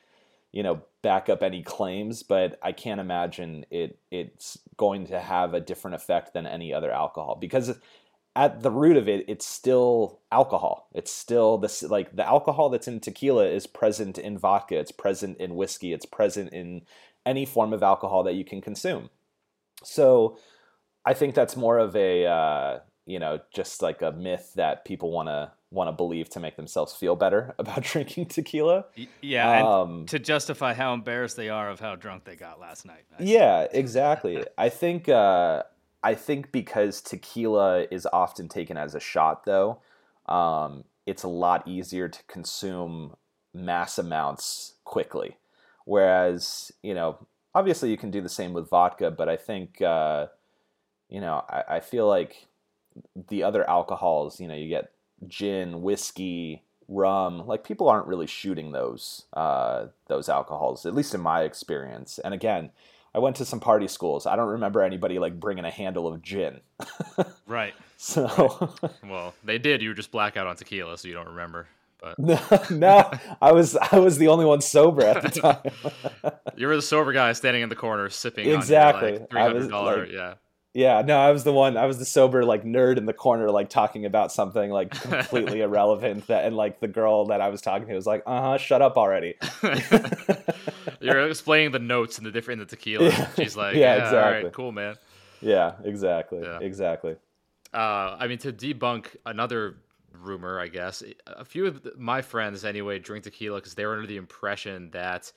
[0.53, 2.23] you know, back up any claims.
[2.23, 6.91] But I can't imagine it it's going to have a different effect than any other
[6.91, 7.75] alcohol because
[8.39, 10.89] at the root of it, it's still alcohol.
[10.95, 14.79] It's still this like the alcohol that's in tequila is present in vodka.
[14.79, 15.93] It's present in whiskey.
[15.93, 16.83] It's present in
[17.27, 19.11] any form of alcohol that you can consume.
[19.83, 20.39] So
[21.05, 25.11] I think that's more of a uh, you know just like a myth that people
[25.11, 28.85] want to want to believe to make themselves feel better about drinking tequila.
[29.21, 33.03] Yeah, um, to justify how embarrassed they are of how drunk they got last night.
[33.19, 34.45] Yeah, exactly.
[34.57, 35.65] I think uh,
[36.03, 39.81] I think because tequila is often taken as a shot, though,
[40.27, 43.17] um, it's a lot easier to consume
[43.53, 45.37] mass amounts quickly.
[45.85, 50.27] Whereas, you know, obviously you can do the same with vodka, but I think uh,
[51.09, 52.47] you know, I, I feel like
[53.29, 54.93] the other alcohols, you know, you get
[55.27, 57.47] gin, whiskey, rum.
[57.47, 62.19] Like people aren't really shooting those uh, those alcohols, at least in my experience.
[62.19, 62.71] And again,
[63.15, 64.27] I went to some party schools.
[64.27, 66.61] I don't remember anybody like bringing a handle of gin.
[67.47, 67.75] right.
[67.97, 68.93] So, right.
[69.05, 69.83] well, they did.
[69.83, 71.69] You were just blackout on tequila, so you don't remember.
[72.01, 72.39] But no,
[72.71, 73.11] no,
[73.43, 75.29] I was I was the only one sober at the
[76.23, 76.43] time.
[76.57, 79.09] you were the sober guy standing in the corner sipping exactly.
[79.09, 80.35] on your like three hundred dollar, like, yeah
[80.75, 81.77] Yeah, no, I was the one.
[81.77, 85.61] I was the sober like nerd in the corner, like talking about something like completely
[85.63, 86.27] irrelevant.
[86.29, 88.83] That and like the girl that I was talking to was like, "Uh huh, shut
[88.83, 89.35] up already."
[91.01, 93.09] You're explaining the notes in the different in the tequila.
[93.09, 93.29] Yeah.
[93.37, 94.45] She's like, Yeah, yeah, exactly.
[94.45, 94.97] right, cool, man.
[95.41, 96.59] yeah, exactly, Yeah.
[96.61, 97.17] exactly.
[97.73, 99.77] Uh, I mean, to debunk another
[100.13, 104.17] rumor, I guess a few of my friends anyway drink tequila because they're under the
[104.17, 105.33] impression that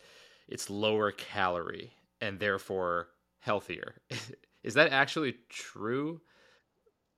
[0.47, 3.95] it's lower calorie and therefore healthier.
[4.63, 6.21] Is that actually true?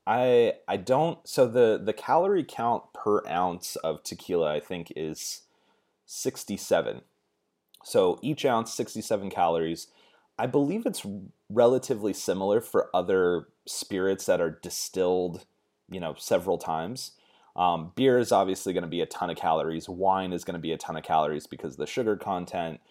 [0.05, 1.25] I I don't.
[1.27, 5.43] So the the calorie count per ounce of tequila, I think, is
[6.05, 7.01] sixty seven.
[7.83, 9.87] So each ounce, sixty seven calories.
[10.37, 11.05] I believe it's
[11.49, 15.45] relatively similar for other spirits that are distilled,
[15.89, 17.11] you know, several times.
[17.55, 19.87] Um, beer is obviously going to be a ton of calories.
[19.87, 22.81] Wine is going to be a ton of calories because the sugar content.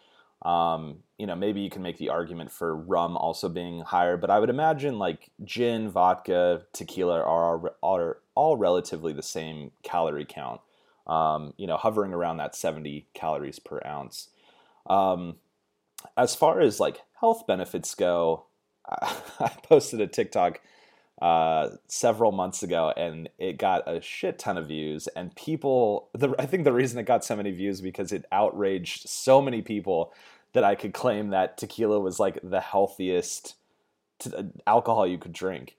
[0.44, 4.30] Um, you know, maybe you can make the argument for rum also being higher, but
[4.30, 10.60] I would imagine like gin, vodka, tequila are are all relatively the same calorie count.
[11.06, 14.28] Um, you know, hovering around that 70 calories per ounce.
[14.88, 15.36] Um,
[16.16, 18.46] as far as like health benefits go,
[18.88, 20.60] I, I posted a TikTok
[21.22, 25.06] uh, several months ago, and it got a shit ton of views.
[25.14, 29.08] And people, the, I think the reason it got so many views because it outraged
[29.08, 30.12] so many people
[30.52, 33.54] that I could claim that tequila was like the healthiest
[34.18, 34.32] t-
[34.66, 35.76] alcohol you could drink.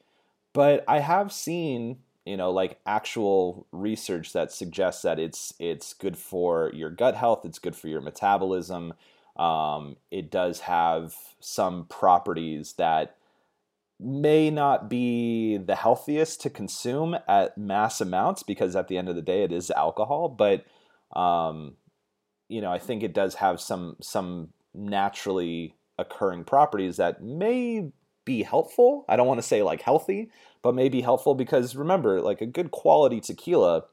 [0.53, 6.15] But I have seen, you know, like actual research that suggests that it's it's good
[6.15, 8.93] for your gut health, it's good for your metabolism.
[9.35, 13.17] Um, it does have some properties that
[14.03, 19.15] may not be the healthiest to consume at mass amounts because at the end of
[19.15, 20.65] the day it is alcohol but
[21.17, 21.75] um,
[22.49, 27.91] you know i think it does have some some naturally occurring properties that may
[28.25, 29.05] be helpful.
[29.09, 30.29] I don't want to say like healthy
[30.61, 33.83] but may be helpful because remember like a good quality tequila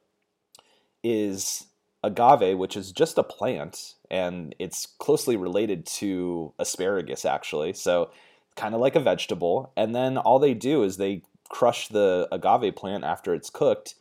[1.02, 1.66] is
[2.04, 7.72] agave which is just a plant and it's closely related to asparagus actually.
[7.72, 8.10] So
[8.56, 9.72] kind of like a vegetable.
[9.76, 13.94] And then all they do is they crush the agave plant after it's cooked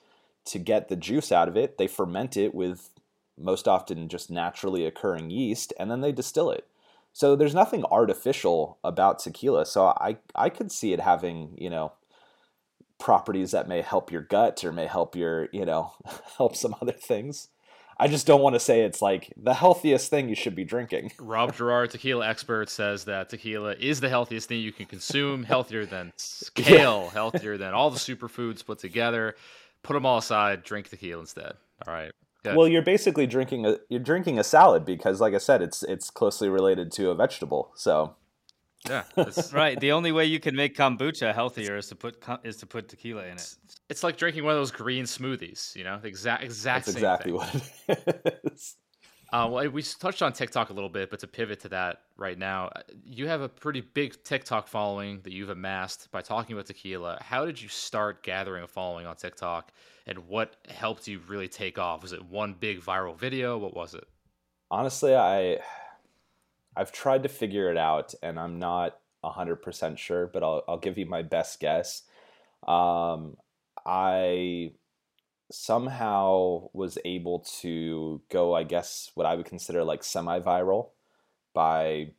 [0.46, 1.78] to get the juice out of it.
[1.78, 2.90] They ferment it with
[3.38, 6.68] most often just naturally occurring yeast, and then they distill it.
[7.14, 9.66] So there's nothing artificial about tequila.
[9.66, 11.94] So I I could see it having you know
[13.00, 15.94] properties that may help your gut or may help your you know
[16.38, 17.50] help some other things.
[18.00, 21.12] I just don't want to say it's like the healthiest thing you should be drinking.
[21.20, 25.86] Rob Gerard, tequila expert, says that tequila is the healthiest thing you can consume, healthier
[25.86, 26.14] than
[26.56, 29.36] kale, healthier than all the superfoods put together.
[29.84, 31.54] Put them all aside, drink tequila instead.
[31.86, 32.12] All right.
[32.44, 32.56] Good.
[32.56, 36.10] Well, you're basically drinking a you're drinking a salad because, like I said, it's it's
[36.10, 37.72] closely related to a vegetable.
[37.76, 38.16] So
[38.88, 39.80] yeah, it's, Right.
[39.80, 43.26] The only way you can make kombucha healthier is to put is to put tequila
[43.26, 43.56] in it.
[43.90, 45.76] it's like drinking one of those green smoothies.
[45.76, 47.40] You know, the exact exact that's same exactly thing.
[47.88, 48.76] what it is.
[49.32, 52.36] Uh, well, we touched on TikTok a little bit, but to pivot to that right
[52.38, 56.66] now, uh, you have a pretty big TikTok following that you've amassed by talking about
[56.66, 57.20] tequila.
[57.22, 59.72] How did you start gathering a following on TikTok,
[60.08, 62.02] and what helped you really take off?
[62.02, 63.56] Was it one big viral video?
[63.60, 64.06] What was it?
[64.72, 65.60] Honestly, I
[66.80, 70.78] I've tried to figure it out, and I'm not hundred percent sure, but I'll I'll
[70.78, 72.04] give you my best guess.
[72.66, 73.36] Um,
[73.86, 74.72] I
[75.52, 80.90] somehow was able to go, I guess, what I would consider like semi-viral
[81.54, 82.12] by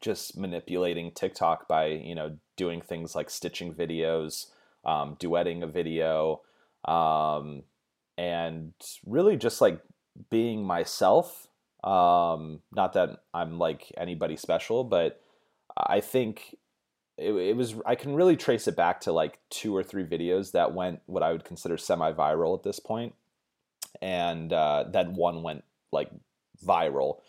[0.00, 4.46] just manipulating TikTok by you know doing things like stitching videos,
[4.84, 6.40] um, duetting a video,
[6.84, 7.62] um,
[8.16, 8.72] and
[9.06, 9.80] really just like
[10.30, 11.47] being myself.
[11.84, 15.20] Um, not that I'm like anybody special, but
[15.76, 16.56] I think
[17.16, 20.52] it, it was I can really trace it back to like two or three videos
[20.52, 23.14] that went what I would consider semi-viral at this point,
[24.02, 26.10] and uh, that one went like
[26.64, 27.20] viral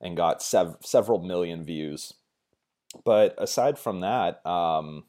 [0.00, 2.14] and got sev- several million views.
[3.04, 5.04] But aside from that, um,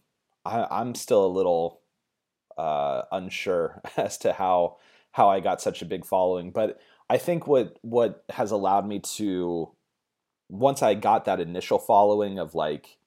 [0.46, 1.82] I, I'm still a little
[2.58, 4.78] uh, unsure as to how
[5.12, 6.52] how I got such a big following.
[6.52, 9.72] But I think what what has allowed me to
[10.50, 12.98] once I got that initial following of like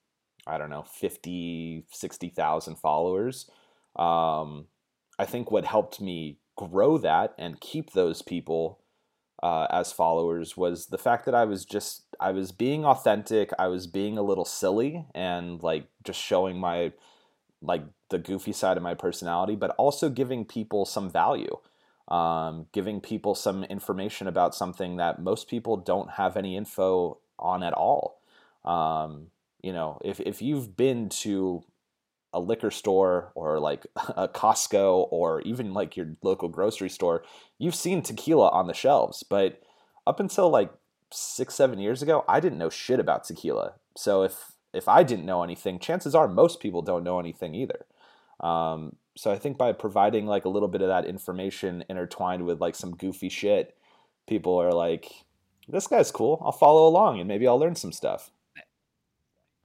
[0.46, 3.50] I don't know 50 60,000 followers
[3.96, 4.66] um,
[5.18, 8.80] I think what helped me grow that and keep those people
[9.42, 13.68] uh, as followers was the fact that I was just I was being authentic I
[13.68, 16.92] was being a little silly and like just showing my
[17.62, 21.58] like the goofy side of my personality but also giving people some value
[22.10, 27.62] um, giving people some information about something that most people don't have any info on
[27.62, 28.20] at all.
[28.64, 29.28] Um,
[29.62, 31.62] you know, if, if you've been to
[32.32, 33.86] a liquor store or like
[34.16, 37.24] a Costco or even like your local grocery store,
[37.58, 39.22] you've seen tequila on the shelves.
[39.22, 39.62] But
[40.06, 40.72] up until like
[41.12, 43.74] six, seven years ago, I didn't know shit about tequila.
[43.96, 47.86] So if if I didn't know anything, chances are most people don't know anything either.
[48.38, 52.58] Um, so I think by providing like a little bit of that information intertwined with
[52.58, 53.76] like some goofy shit,
[54.26, 55.12] people are like,
[55.68, 56.40] this guy's cool.
[56.42, 58.30] I'll follow along and maybe I'll learn some stuff.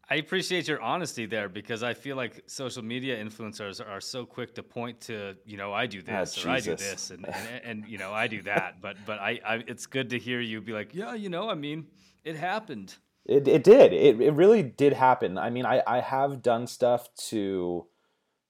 [0.09, 4.55] I appreciate your honesty there because I feel like social media influencers are so quick
[4.55, 7.61] to point to, you know, I do Ah, this or I do this and, and,
[7.63, 8.81] and you know, I do that.
[8.81, 11.55] But but I, I it's good to hear you be like, yeah, you know, I
[11.55, 11.87] mean,
[12.25, 12.93] it happened.
[13.25, 13.93] It, it did.
[13.93, 15.37] It, it really did happen.
[15.37, 17.87] I mean, I, I have done stuff to,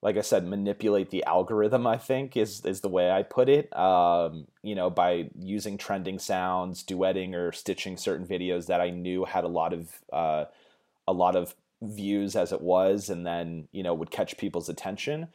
[0.02, 3.76] like I said, manipulate the algorithm, I think is, is the way I put it.
[3.76, 9.26] Um, you know, by using trending sounds, duetting or stitching certain videos that I knew
[9.26, 10.46] had a lot of, uh,
[11.08, 15.28] a lot of views as it was, and then, you know, would catch people's attention.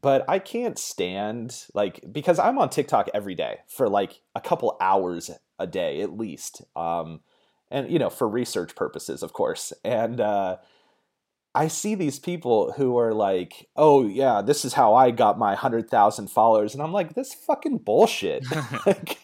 [0.00, 4.76] But I can't stand, like, because I'm on TikTok every day for like a couple
[4.80, 6.62] hours a day at least.
[6.74, 7.20] Um,
[7.70, 10.56] and you know for research purposes of course and uh,
[11.54, 15.50] i see these people who are like oh yeah this is how i got my
[15.50, 18.44] 100000 followers and i'm like this fucking bullshit.
[18.86, 19.18] Like,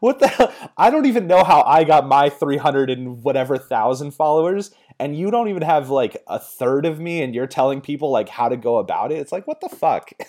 [0.00, 0.52] what the hell?
[0.76, 5.30] I don't even know how i got my 300 and whatever thousand followers and you
[5.30, 8.56] don't even have like a third of me and you're telling people like how to
[8.56, 9.18] go about it?
[9.18, 10.10] It's like what the fuck?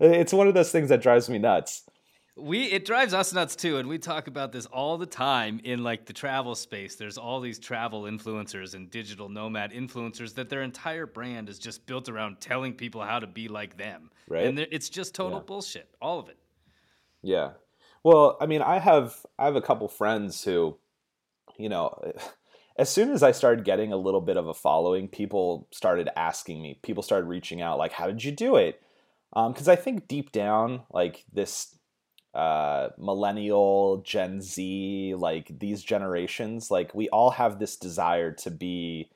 [0.00, 1.82] It's one of those things that drives me nuts
[2.38, 5.82] We it drives us nuts too, and we talk about this all the time in
[5.82, 6.94] like the travel space.
[6.94, 11.86] There's all these travel influencers and digital nomad influencers that their entire brand is just
[11.86, 14.10] built around telling people how to be like them.
[14.28, 14.44] Right.
[14.46, 15.44] And it's just total Yeah.
[15.44, 15.88] bullshit.
[16.02, 16.36] All of it.
[17.22, 17.52] Yeah.
[18.04, 20.76] Well, I mean, I have I have a couple friends who,
[21.56, 21.98] you know,
[22.78, 26.60] as soon as I started getting a little bit of a following, people started asking
[26.60, 26.78] me.
[26.82, 28.82] People started reaching out, like, "How did you do it?"
[29.32, 31.75] Um, because I think deep down, like this
[32.36, 39.08] uh, millennial, Gen Z, like these generations, like we all have this desire to be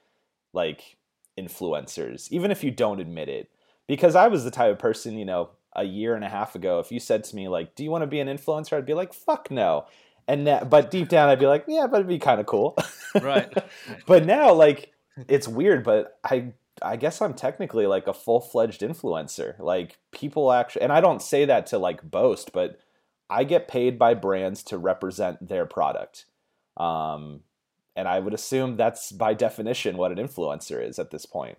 [0.54, 0.96] like
[1.38, 3.50] influencers, even if you don't admit it.
[3.86, 6.78] Because I was the type of person, you know, a year and a half ago,
[6.78, 8.94] if you said to me like, "Do you want to be an influencer?" I'd be
[8.94, 9.84] like, "Fuck no."
[10.26, 12.76] And that, but deep down, I'd be like, "Yeah, but it'd be kind of cool."
[13.20, 13.52] Right.
[14.06, 14.92] but now, like,
[15.28, 19.58] it's weird, but I I guess I'm technically like a full fledged influencer.
[19.58, 22.80] Like people actually, and I don't say that to like boast, but
[23.30, 26.26] I get paid by brands to represent their product.
[26.76, 27.40] Um,
[27.94, 31.56] and I would assume that's by definition what an influencer is at this point.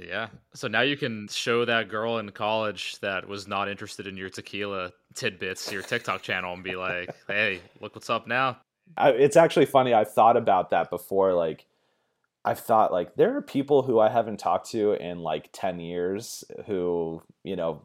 [0.00, 0.28] Yeah.
[0.54, 4.28] So now you can show that girl in college that was not interested in your
[4.28, 8.58] tequila tidbits, your TikTok channel, and be like, "Hey, look what's up now."
[8.96, 9.94] I, it's actually funny.
[9.94, 11.32] I've thought about that before.
[11.32, 11.66] Like,
[12.44, 16.42] I've thought like there are people who I haven't talked to in like ten years
[16.66, 17.82] who you know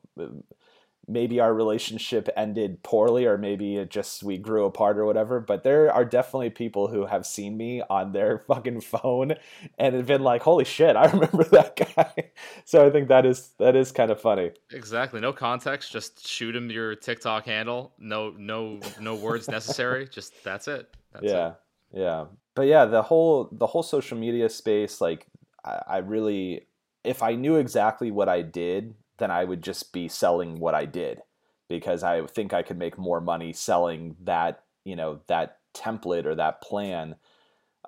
[1.10, 5.40] maybe our relationship ended poorly or maybe it just we grew apart or whatever.
[5.40, 9.34] But there are definitely people who have seen me on their fucking phone
[9.78, 12.32] and have been like, "Holy shit, I remember that guy."
[12.66, 14.52] so I think that is that is kind of funny.
[14.72, 15.20] Exactly.
[15.20, 15.92] No context.
[15.92, 17.94] Just shoot him your TikTok handle.
[18.00, 20.08] No, no, no words necessary.
[20.08, 20.96] Just that's it.
[21.12, 21.54] That's yeah It.
[22.02, 25.26] yeah but yeah the whole the whole social media space like
[25.66, 26.68] I, I really
[27.04, 30.86] if i knew exactly what i did then i would just be selling what i
[30.86, 31.22] did
[31.68, 36.36] because i think i could make more money selling that you know that template or
[36.36, 37.16] that plan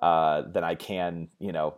[0.00, 1.74] uh, than i can you know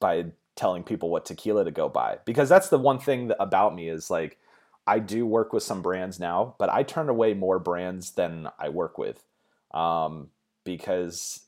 [0.00, 0.24] by
[0.56, 2.18] telling people what tequila to go buy.
[2.24, 4.38] Because that's the one thing about me is like
[4.86, 8.68] i do work with some brands now but i turn away more brands than i
[8.68, 9.24] work with
[9.72, 10.28] um,
[10.62, 11.40] because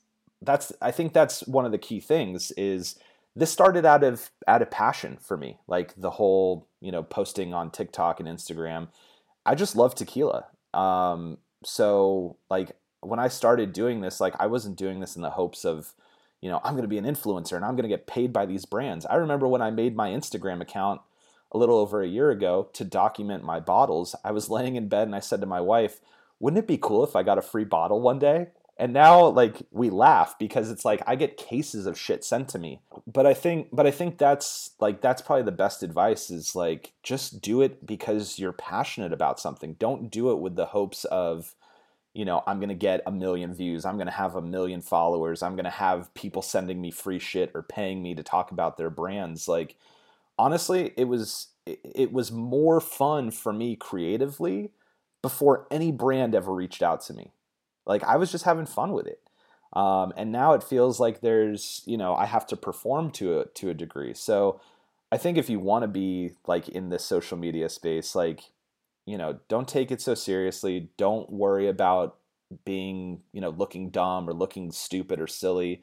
[0.43, 2.97] that's I think that's one of the key things is
[3.37, 7.53] this started out of out of passion for me like the whole you know posting
[7.53, 8.89] on TikTok and Instagram.
[9.45, 10.47] I just love tequila.
[10.74, 15.30] Um, so like when I started doing this like I wasn't doing this in the
[15.30, 15.95] hopes of
[16.41, 18.47] you know I'm going to be an influencer and I'm going to get paid by
[18.47, 19.05] these brands.
[19.05, 21.03] I remember when I made my Instagram account
[21.53, 25.07] a little over a year ago to document my bottles I was laying in bed
[25.07, 26.01] and I said to my wife
[26.41, 28.49] wouldn't it be cool if I got a free bottle one day?
[28.79, 32.59] And now like we laugh because it's like I get cases of shit sent to
[32.59, 32.83] me.
[33.07, 36.93] But I think but I think that's like that's probably the best advice is like
[37.03, 39.74] just do it because you're passionate about something.
[39.79, 41.55] Don't do it with the hopes of
[42.12, 43.85] you know, I'm going to get a million views.
[43.85, 45.43] I'm going to have a million followers.
[45.43, 48.79] I'm going to have people sending me free shit or paying me to talk about
[48.79, 49.49] their brands.
[49.49, 49.77] Like
[50.39, 54.70] honestly, it was it, it was more fun for me creatively
[55.22, 57.33] before any brand ever reached out to me.
[57.87, 59.20] Like I was just having fun with it.
[59.72, 63.45] Um, and now it feels like there's, you know, I have to perform to a
[63.47, 64.14] to a degree.
[64.14, 64.61] So
[65.12, 68.51] I think if you want to be like in this social media space, like,
[69.05, 70.91] you know, don't take it so seriously.
[70.97, 72.16] Don't worry about
[72.64, 75.82] being, you know, looking dumb or looking stupid or silly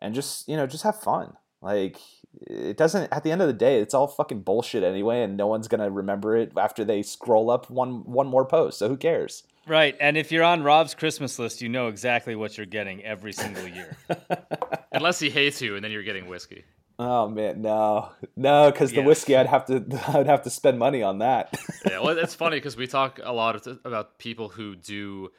[0.00, 1.34] and just, you know, just have fun.
[1.60, 1.98] Like,
[2.46, 5.48] it doesn't, at the end of the day, it's all fucking bullshit anyway, and no
[5.48, 8.78] one's going to remember it after they scroll up one, one more post.
[8.78, 9.42] So who cares?
[9.68, 9.96] Right.
[10.00, 13.68] And if you're on Rob's Christmas list, you know exactly what you're getting every single
[13.68, 13.96] year.
[14.92, 16.64] Unless he hates you and then you're getting whiskey.
[17.00, 19.06] Oh man, no, no, because the Yes.
[19.06, 21.56] whiskey, I'd have to, I'd have to spend money on that.
[21.86, 25.30] yeah, well, it's funny because we talk a lot of, about people who do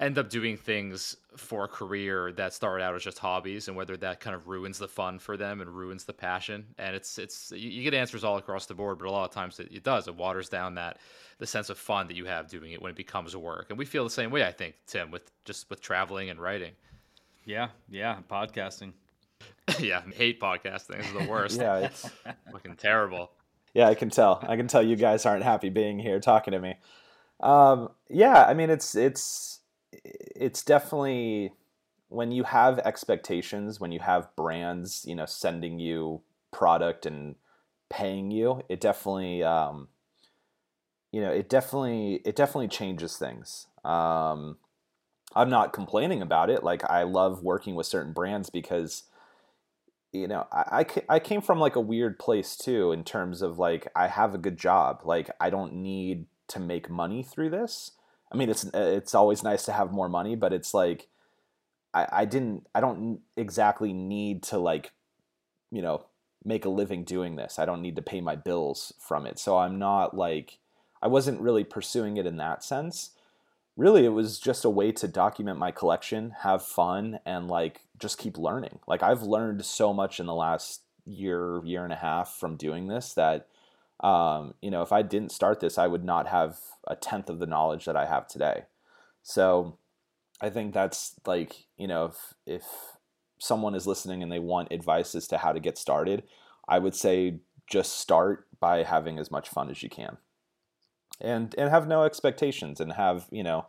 [0.00, 3.96] end up doing things for a career that started out as just hobbies, and whether
[3.96, 6.66] that kind of ruins the fun for them and ruins the passion.
[6.78, 9.34] And it's it's you, you get answers all across the board, but a lot of
[9.34, 10.08] times it, it does.
[10.08, 10.98] It waters down that
[11.38, 13.66] the sense of fun that you have doing it when it becomes work.
[13.70, 16.72] And we feel the same way, I think, Tim, with just with traveling and writing.
[17.44, 17.68] yeah.
[17.88, 18.18] Yeah.
[18.30, 18.92] Podcasting.
[19.78, 20.98] yeah, I hate podcasting.
[20.98, 21.58] This is the worst.
[21.60, 22.08] yeah, it's,
[22.52, 23.30] fucking terrible.
[23.74, 24.44] yeah, I can tell.
[24.46, 26.76] I can tell you guys aren't happy being here talking to me.
[27.40, 29.57] Um, yeah, I mean, it's it's
[29.92, 31.52] it's definitely
[32.08, 37.36] when you have expectations, when you have brands, you know, sending you product and
[37.90, 39.88] paying you, it definitely, um,
[41.12, 43.66] you know, it definitely it definitely changes things.
[43.84, 44.58] Um,
[45.34, 46.64] I'm not complaining about it.
[46.64, 49.04] Like I love working with certain brands because
[50.12, 53.58] you know I, I, I came from like a weird place too in terms of
[53.58, 57.92] like i have a good job like i don't need to make money through this
[58.32, 61.08] i mean it's uh, it's always nice to have more money but it's like
[61.94, 64.92] i, I didn't i don't exactly need to like
[65.70, 66.04] you know
[66.44, 67.58] make a living doing this.
[67.58, 69.38] I don't need to pay my bills from it.
[69.38, 70.58] So i'm not like
[71.02, 73.10] i wasn't really pursuing it in that sense.
[73.76, 78.18] Really it was just a way to document my collection have fun and like just
[78.18, 78.80] keep learning.
[78.86, 82.88] Like i've learned so much in the last year year and a half from doing
[82.88, 83.48] this that
[84.00, 87.38] um, you know if i didn't start this i would not have a tenth of
[87.38, 88.64] the knowledge that i have today.
[89.22, 89.78] So
[90.40, 92.64] i think that's like you know if if
[93.40, 96.24] someone is listening and they want advice as to how to get started
[96.68, 97.38] i would say
[97.68, 100.16] just start by having as much fun as you can.
[101.20, 103.66] And and have no expectations and have you know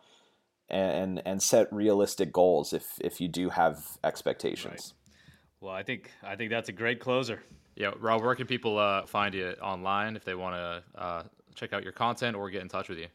[0.68, 4.94] and and set realistic goals if if you do have expectations.
[5.60, 7.42] Well, I think I think that's a great closer.
[7.76, 11.22] Yeah, Rob, where can people uh, find you online if they want to uh,
[11.54, 13.06] check out your content or get in touch with you?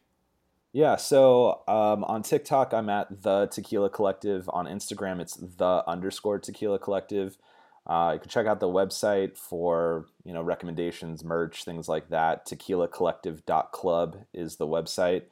[0.72, 4.50] yeah so um, on tiktok i'm at the tequila collective.
[4.52, 7.38] On instagram it's the underscore tequila collective.
[7.86, 12.46] Uh, you can check out the website for you know recommendations merch things like that.
[12.46, 15.22] Tequilacollective.club is the website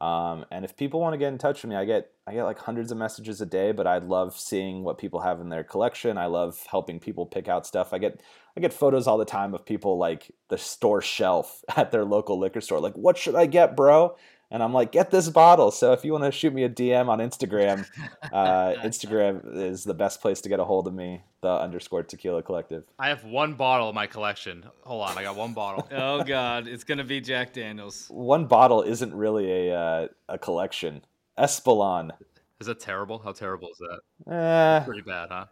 [0.00, 2.44] um, and if people want to get in touch with me i get i get
[2.44, 5.64] like hundreds of messages a day but i love seeing what people have in their
[5.64, 6.18] collection.
[6.18, 7.92] I love helping people pick out stuff.
[7.92, 8.20] I get
[8.56, 12.38] i get photos all the time of people like the store shelf at their local
[12.38, 12.80] liquor store.
[12.80, 14.16] Like what should i get bro
[14.50, 17.08] and i'm like get this bottle so if you want to shoot me a dm
[17.08, 17.86] on instagram
[18.32, 22.42] uh, instagram is the best place to get a hold of me the underscore tequila
[22.42, 24.62] collective I have one bottle in my collection.
[24.82, 25.88] Hold on, I got one bottle.
[25.92, 28.08] Oh God, it's gonna be Jack Daniels.
[28.10, 31.00] one bottle isn't really a uh, a collection
[31.38, 32.10] Espolon
[32.60, 33.18] Is that terrible?
[33.20, 34.34] How terrible is that?
[34.34, 35.46] eh, Pretty bad, huh?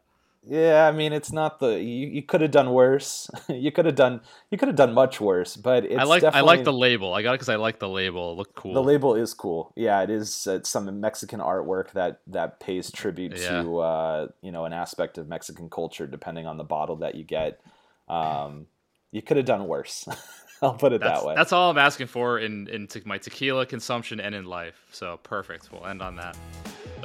[0.47, 3.31] Yeah, I mean it's not the you, you could have done worse.
[3.49, 4.21] you could have done
[4.51, 7.13] you could have done much worse, but it's I like I like the label.
[7.13, 8.33] I got it because I like the label.
[8.33, 8.73] It looked cool.
[8.73, 9.73] the label is cool.
[9.77, 13.63] Yeah, it is uh, some Mexican artwork that that pays tribute Yeah.
[13.63, 17.25] to uh, you know an aspect of Mexican culture, depending on the bottle that you
[17.25, 17.61] get.
[18.09, 18.67] Um,
[19.11, 20.09] you could have done worse.
[20.63, 21.35] I'll put it that's, that way.
[21.37, 24.87] that's all I'm asking for in in te- my tequila consumption and in life.
[24.93, 25.71] So perfect.
[25.73, 26.37] We'll end on that.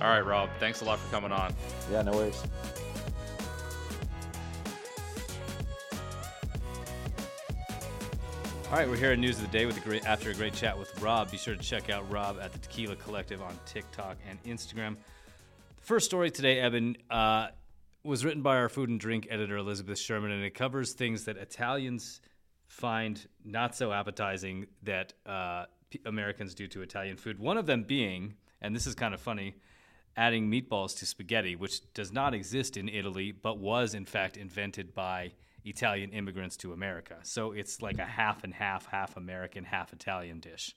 [0.01, 0.49] All right, Rob.
[0.59, 1.53] Thanks a lot for coming on.
[1.91, 2.41] yeah, no worries.
[8.73, 10.55] All right, we're here at News of the Day with a great after a great
[10.55, 11.29] chat with Rob.
[11.29, 14.95] Be sure to check out Rob at the Tequila Collective on TikTok and Instagram.
[15.75, 17.49] The first story today, Evan, uh,
[18.03, 21.37] was written by our food and drink editor Elizabeth Sherman, and it covers things that
[21.37, 22.19] Italians
[22.65, 27.37] find not so appetizing that uh, P- Americans do to Italian food.
[27.37, 29.53] One of them being, and this is kind of funny,
[30.17, 34.95] adding meatballs to spaghetti, which does not exist in Italy, but was in fact invented
[34.95, 35.33] by
[35.65, 37.17] Italian immigrants to America.
[37.23, 40.75] So it's like a half and half, half American, half Italian dish.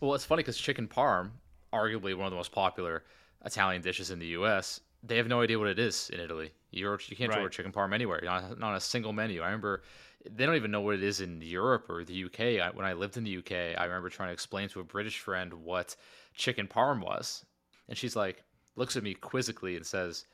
[0.00, 1.30] Well, it's funny because chicken parm,
[1.72, 3.04] arguably one of the most popular
[3.44, 6.52] Italian dishes in the U.S., they have no idea what it is in Italy.
[6.70, 9.40] You're, you can't order chicken parm anywhere, not, not on a single menu.
[9.40, 9.82] I remember
[10.30, 12.40] they don't even know what it is in Europe or the UK.
[12.62, 15.18] I, when I lived in the UK, I remember trying to explain to a British
[15.20, 15.96] friend what
[16.34, 17.44] chicken parm was.
[17.88, 18.44] And she's like,
[18.76, 20.26] looks at me quizzically and says,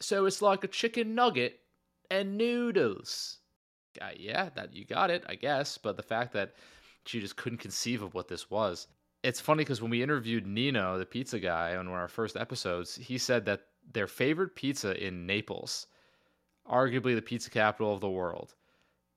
[0.00, 1.60] So it's like a chicken nugget
[2.10, 3.38] and noodles.
[4.00, 5.78] uh, yeah, that you got it, I guess.
[5.78, 6.54] But the fact that
[7.04, 8.88] she just couldn't conceive of what this was.
[9.22, 12.36] It's funny because when we interviewed Nino, the pizza guy, on one of our first
[12.36, 15.86] episodes, he said that their favorite pizza in Naples,
[16.70, 18.54] arguably the pizza capital of the world,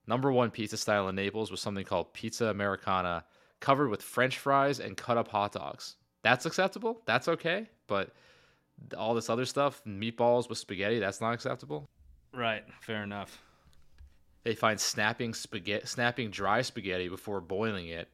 [0.06, 3.24] number one pizza style in Naples was something called pizza americana,
[3.60, 5.96] covered with French fries and cut up hot dogs.
[6.22, 7.02] That's acceptable.
[7.06, 7.68] That's okay.
[7.86, 8.12] But
[8.96, 11.88] all this other stuff, meatballs with spaghetti, that's not acceptable.
[12.32, 12.64] Right.
[12.80, 13.42] Fair enough.
[14.44, 18.08] They find snapping spaghetti, snapping dry spaghetti before boiling it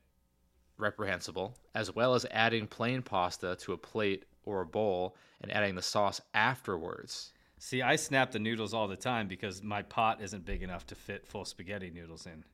[0.79, 5.75] reprehensible, as well as adding plain pasta to a plate or a bowl and adding
[5.75, 7.33] the sauce afterwards.
[7.59, 10.95] See, I snap the noodles all the time because my pot isn't big enough to
[10.95, 12.45] fit full spaghetti noodles in.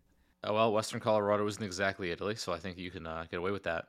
[0.44, 3.50] Oh, well, Western Colorado isn't exactly Italy, so I think you can uh, get away
[3.50, 3.86] with that.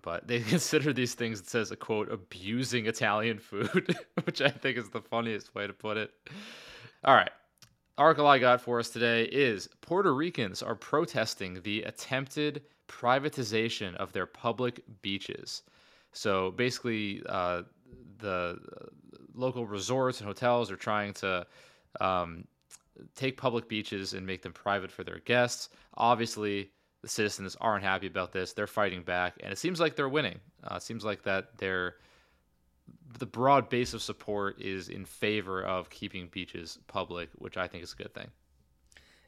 [0.00, 4.78] But they consider these things, it says a quote, abusing Italian food, which I think
[4.78, 6.10] is the funniest way to put it.
[7.04, 7.30] All right.
[7.98, 14.12] Article I got for us today is Puerto Ricans are protesting the attempted privatization of
[14.12, 15.62] their public beaches.
[16.12, 17.62] So basically, uh,
[18.18, 18.56] the
[19.34, 21.44] local resorts and hotels are trying to
[22.00, 22.44] um,
[23.16, 25.70] take public beaches and make them private for their guests.
[25.94, 26.70] Obviously,
[27.02, 28.52] the citizens aren't happy about this.
[28.52, 30.38] They're fighting back, and it seems like they're winning.
[30.62, 31.96] Uh, it seems like that they're
[33.18, 37.84] the broad base of support is in favor of keeping beaches public, which I think
[37.84, 38.28] is a good thing.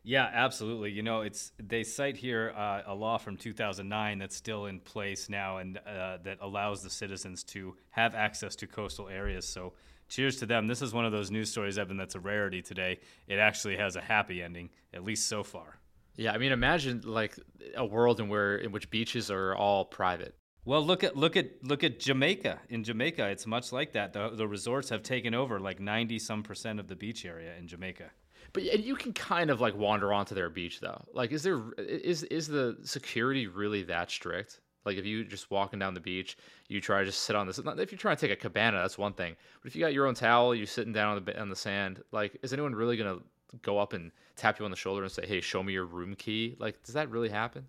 [0.07, 0.91] Yeah, absolutely.
[0.91, 5.31] You know, it's they cite here uh, a law from 2009 that's still in place
[5.31, 9.47] now, and uh, that allows the citizens to have access to coastal areas.
[9.49, 9.73] So,
[10.09, 10.67] cheers to them.
[10.67, 13.01] This is one of those news stories, Evan, that's a rarity today.
[13.27, 15.79] It actually has a happy ending, at least so far.
[16.17, 17.39] Yeah, I mean, imagine like
[17.75, 20.35] a world in where in which beaches are all private.
[20.67, 22.61] Well, look at look at look at Jamaica.
[22.71, 24.13] In Jamaica, it's much like that.
[24.13, 27.69] The the resorts have taken over like 90 some percent of the beach area in
[27.69, 28.11] Jamaica.
[28.53, 31.05] But and you can kind of like wander onto their beach though.
[31.13, 34.61] Like, is there is is the security really that strict?
[34.87, 36.37] Like, if you just walking down the beach,
[36.69, 37.59] you try to just sit on this.
[37.59, 39.35] If you're trying to take a cabana, that's one thing.
[39.63, 42.03] But if you got your own towel, you're sitting down on the on the sand.
[42.13, 43.19] Like, is anyone really gonna
[43.63, 46.15] go up and tap you on the shoulder and say, "Hey, show me your room
[46.15, 46.57] key"?
[46.59, 47.67] Like, does that really happen?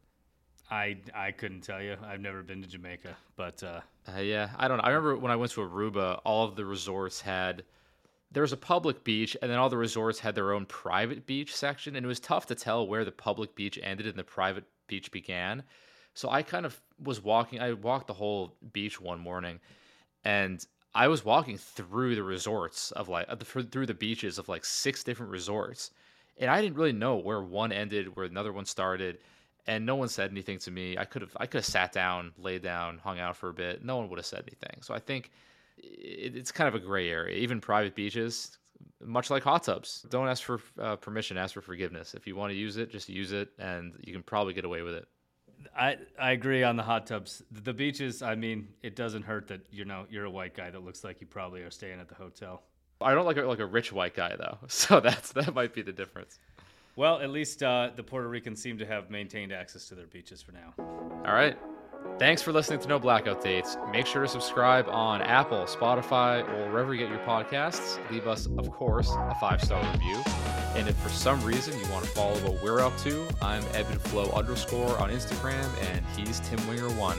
[0.70, 1.96] I I couldn't tell you.
[2.04, 3.82] I've never been to Jamaica, but uh,
[4.16, 4.84] uh, yeah, I don't know.
[4.84, 7.64] I remember when I went to Aruba, all of the resorts had
[8.32, 11.56] there was a public beach, and then all the resorts had their own private beach
[11.56, 14.66] section, and it was tough to tell where the public beach ended and the private
[14.88, 15.64] beach began.
[16.16, 17.60] So I kind of was walking.
[17.60, 19.60] I walked the whole beach one morning,
[20.24, 25.04] and I was walking through the resorts of like through the beaches of like six
[25.04, 25.92] different resorts,
[26.38, 29.20] and I didn't really know where one ended, where another one started
[29.68, 30.98] and no one said anything to me.
[30.98, 33.84] I could have I could have sat down, laid down, hung out for a bit.
[33.84, 34.82] No one would have said anything.
[34.82, 35.32] So I think
[35.78, 37.38] it, it's kind of a gray area.
[37.38, 38.58] Even private beaches,
[39.04, 42.14] much like hot tubs, don't ask for uh, permission, ask for forgiveness.
[42.14, 44.82] If you want to use it, just use it, and you can probably get away
[44.82, 45.08] with it.
[45.76, 47.42] I, I agree on the hot tubs.
[47.52, 50.84] The beaches, I mean, it doesn't hurt that you know you're a white guy that
[50.84, 52.64] looks like you probably are staying at the hotel.
[53.02, 55.82] I don't like a, like a rich white guy though, so that's that might be
[55.82, 56.40] the difference.
[56.96, 60.42] Well, at least uh, the Puerto Ricans seem to have maintained access to their beaches
[60.42, 60.74] for now.
[60.78, 61.58] All right.
[62.18, 63.78] Thanks for listening to No Blackout Dates.
[63.92, 68.00] Make sure to subscribe on Apple, Spotify, or wherever you get your podcasts.
[68.10, 70.24] Leave us, of course, a five star review.
[70.76, 73.64] And if for some reason you want to follow what we're up to, I'm
[74.06, 77.18] Flow underscore on Instagram, and he's Tim Wenger one.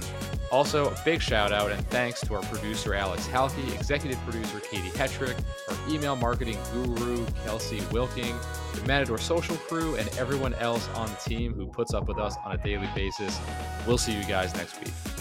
[0.53, 4.91] Also, a big shout out and thanks to our producer Alex Halkey, executive producer Katie
[4.91, 5.37] Hetrick,
[5.68, 8.34] our email marketing guru Kelsey Wilking,
[8.74, 12.37] the Matador social crew, and everyone else on the team who puts up with us
[12.45, 13.39] on a daily basis.
[13.87, 15.16] We'll see you guys next week.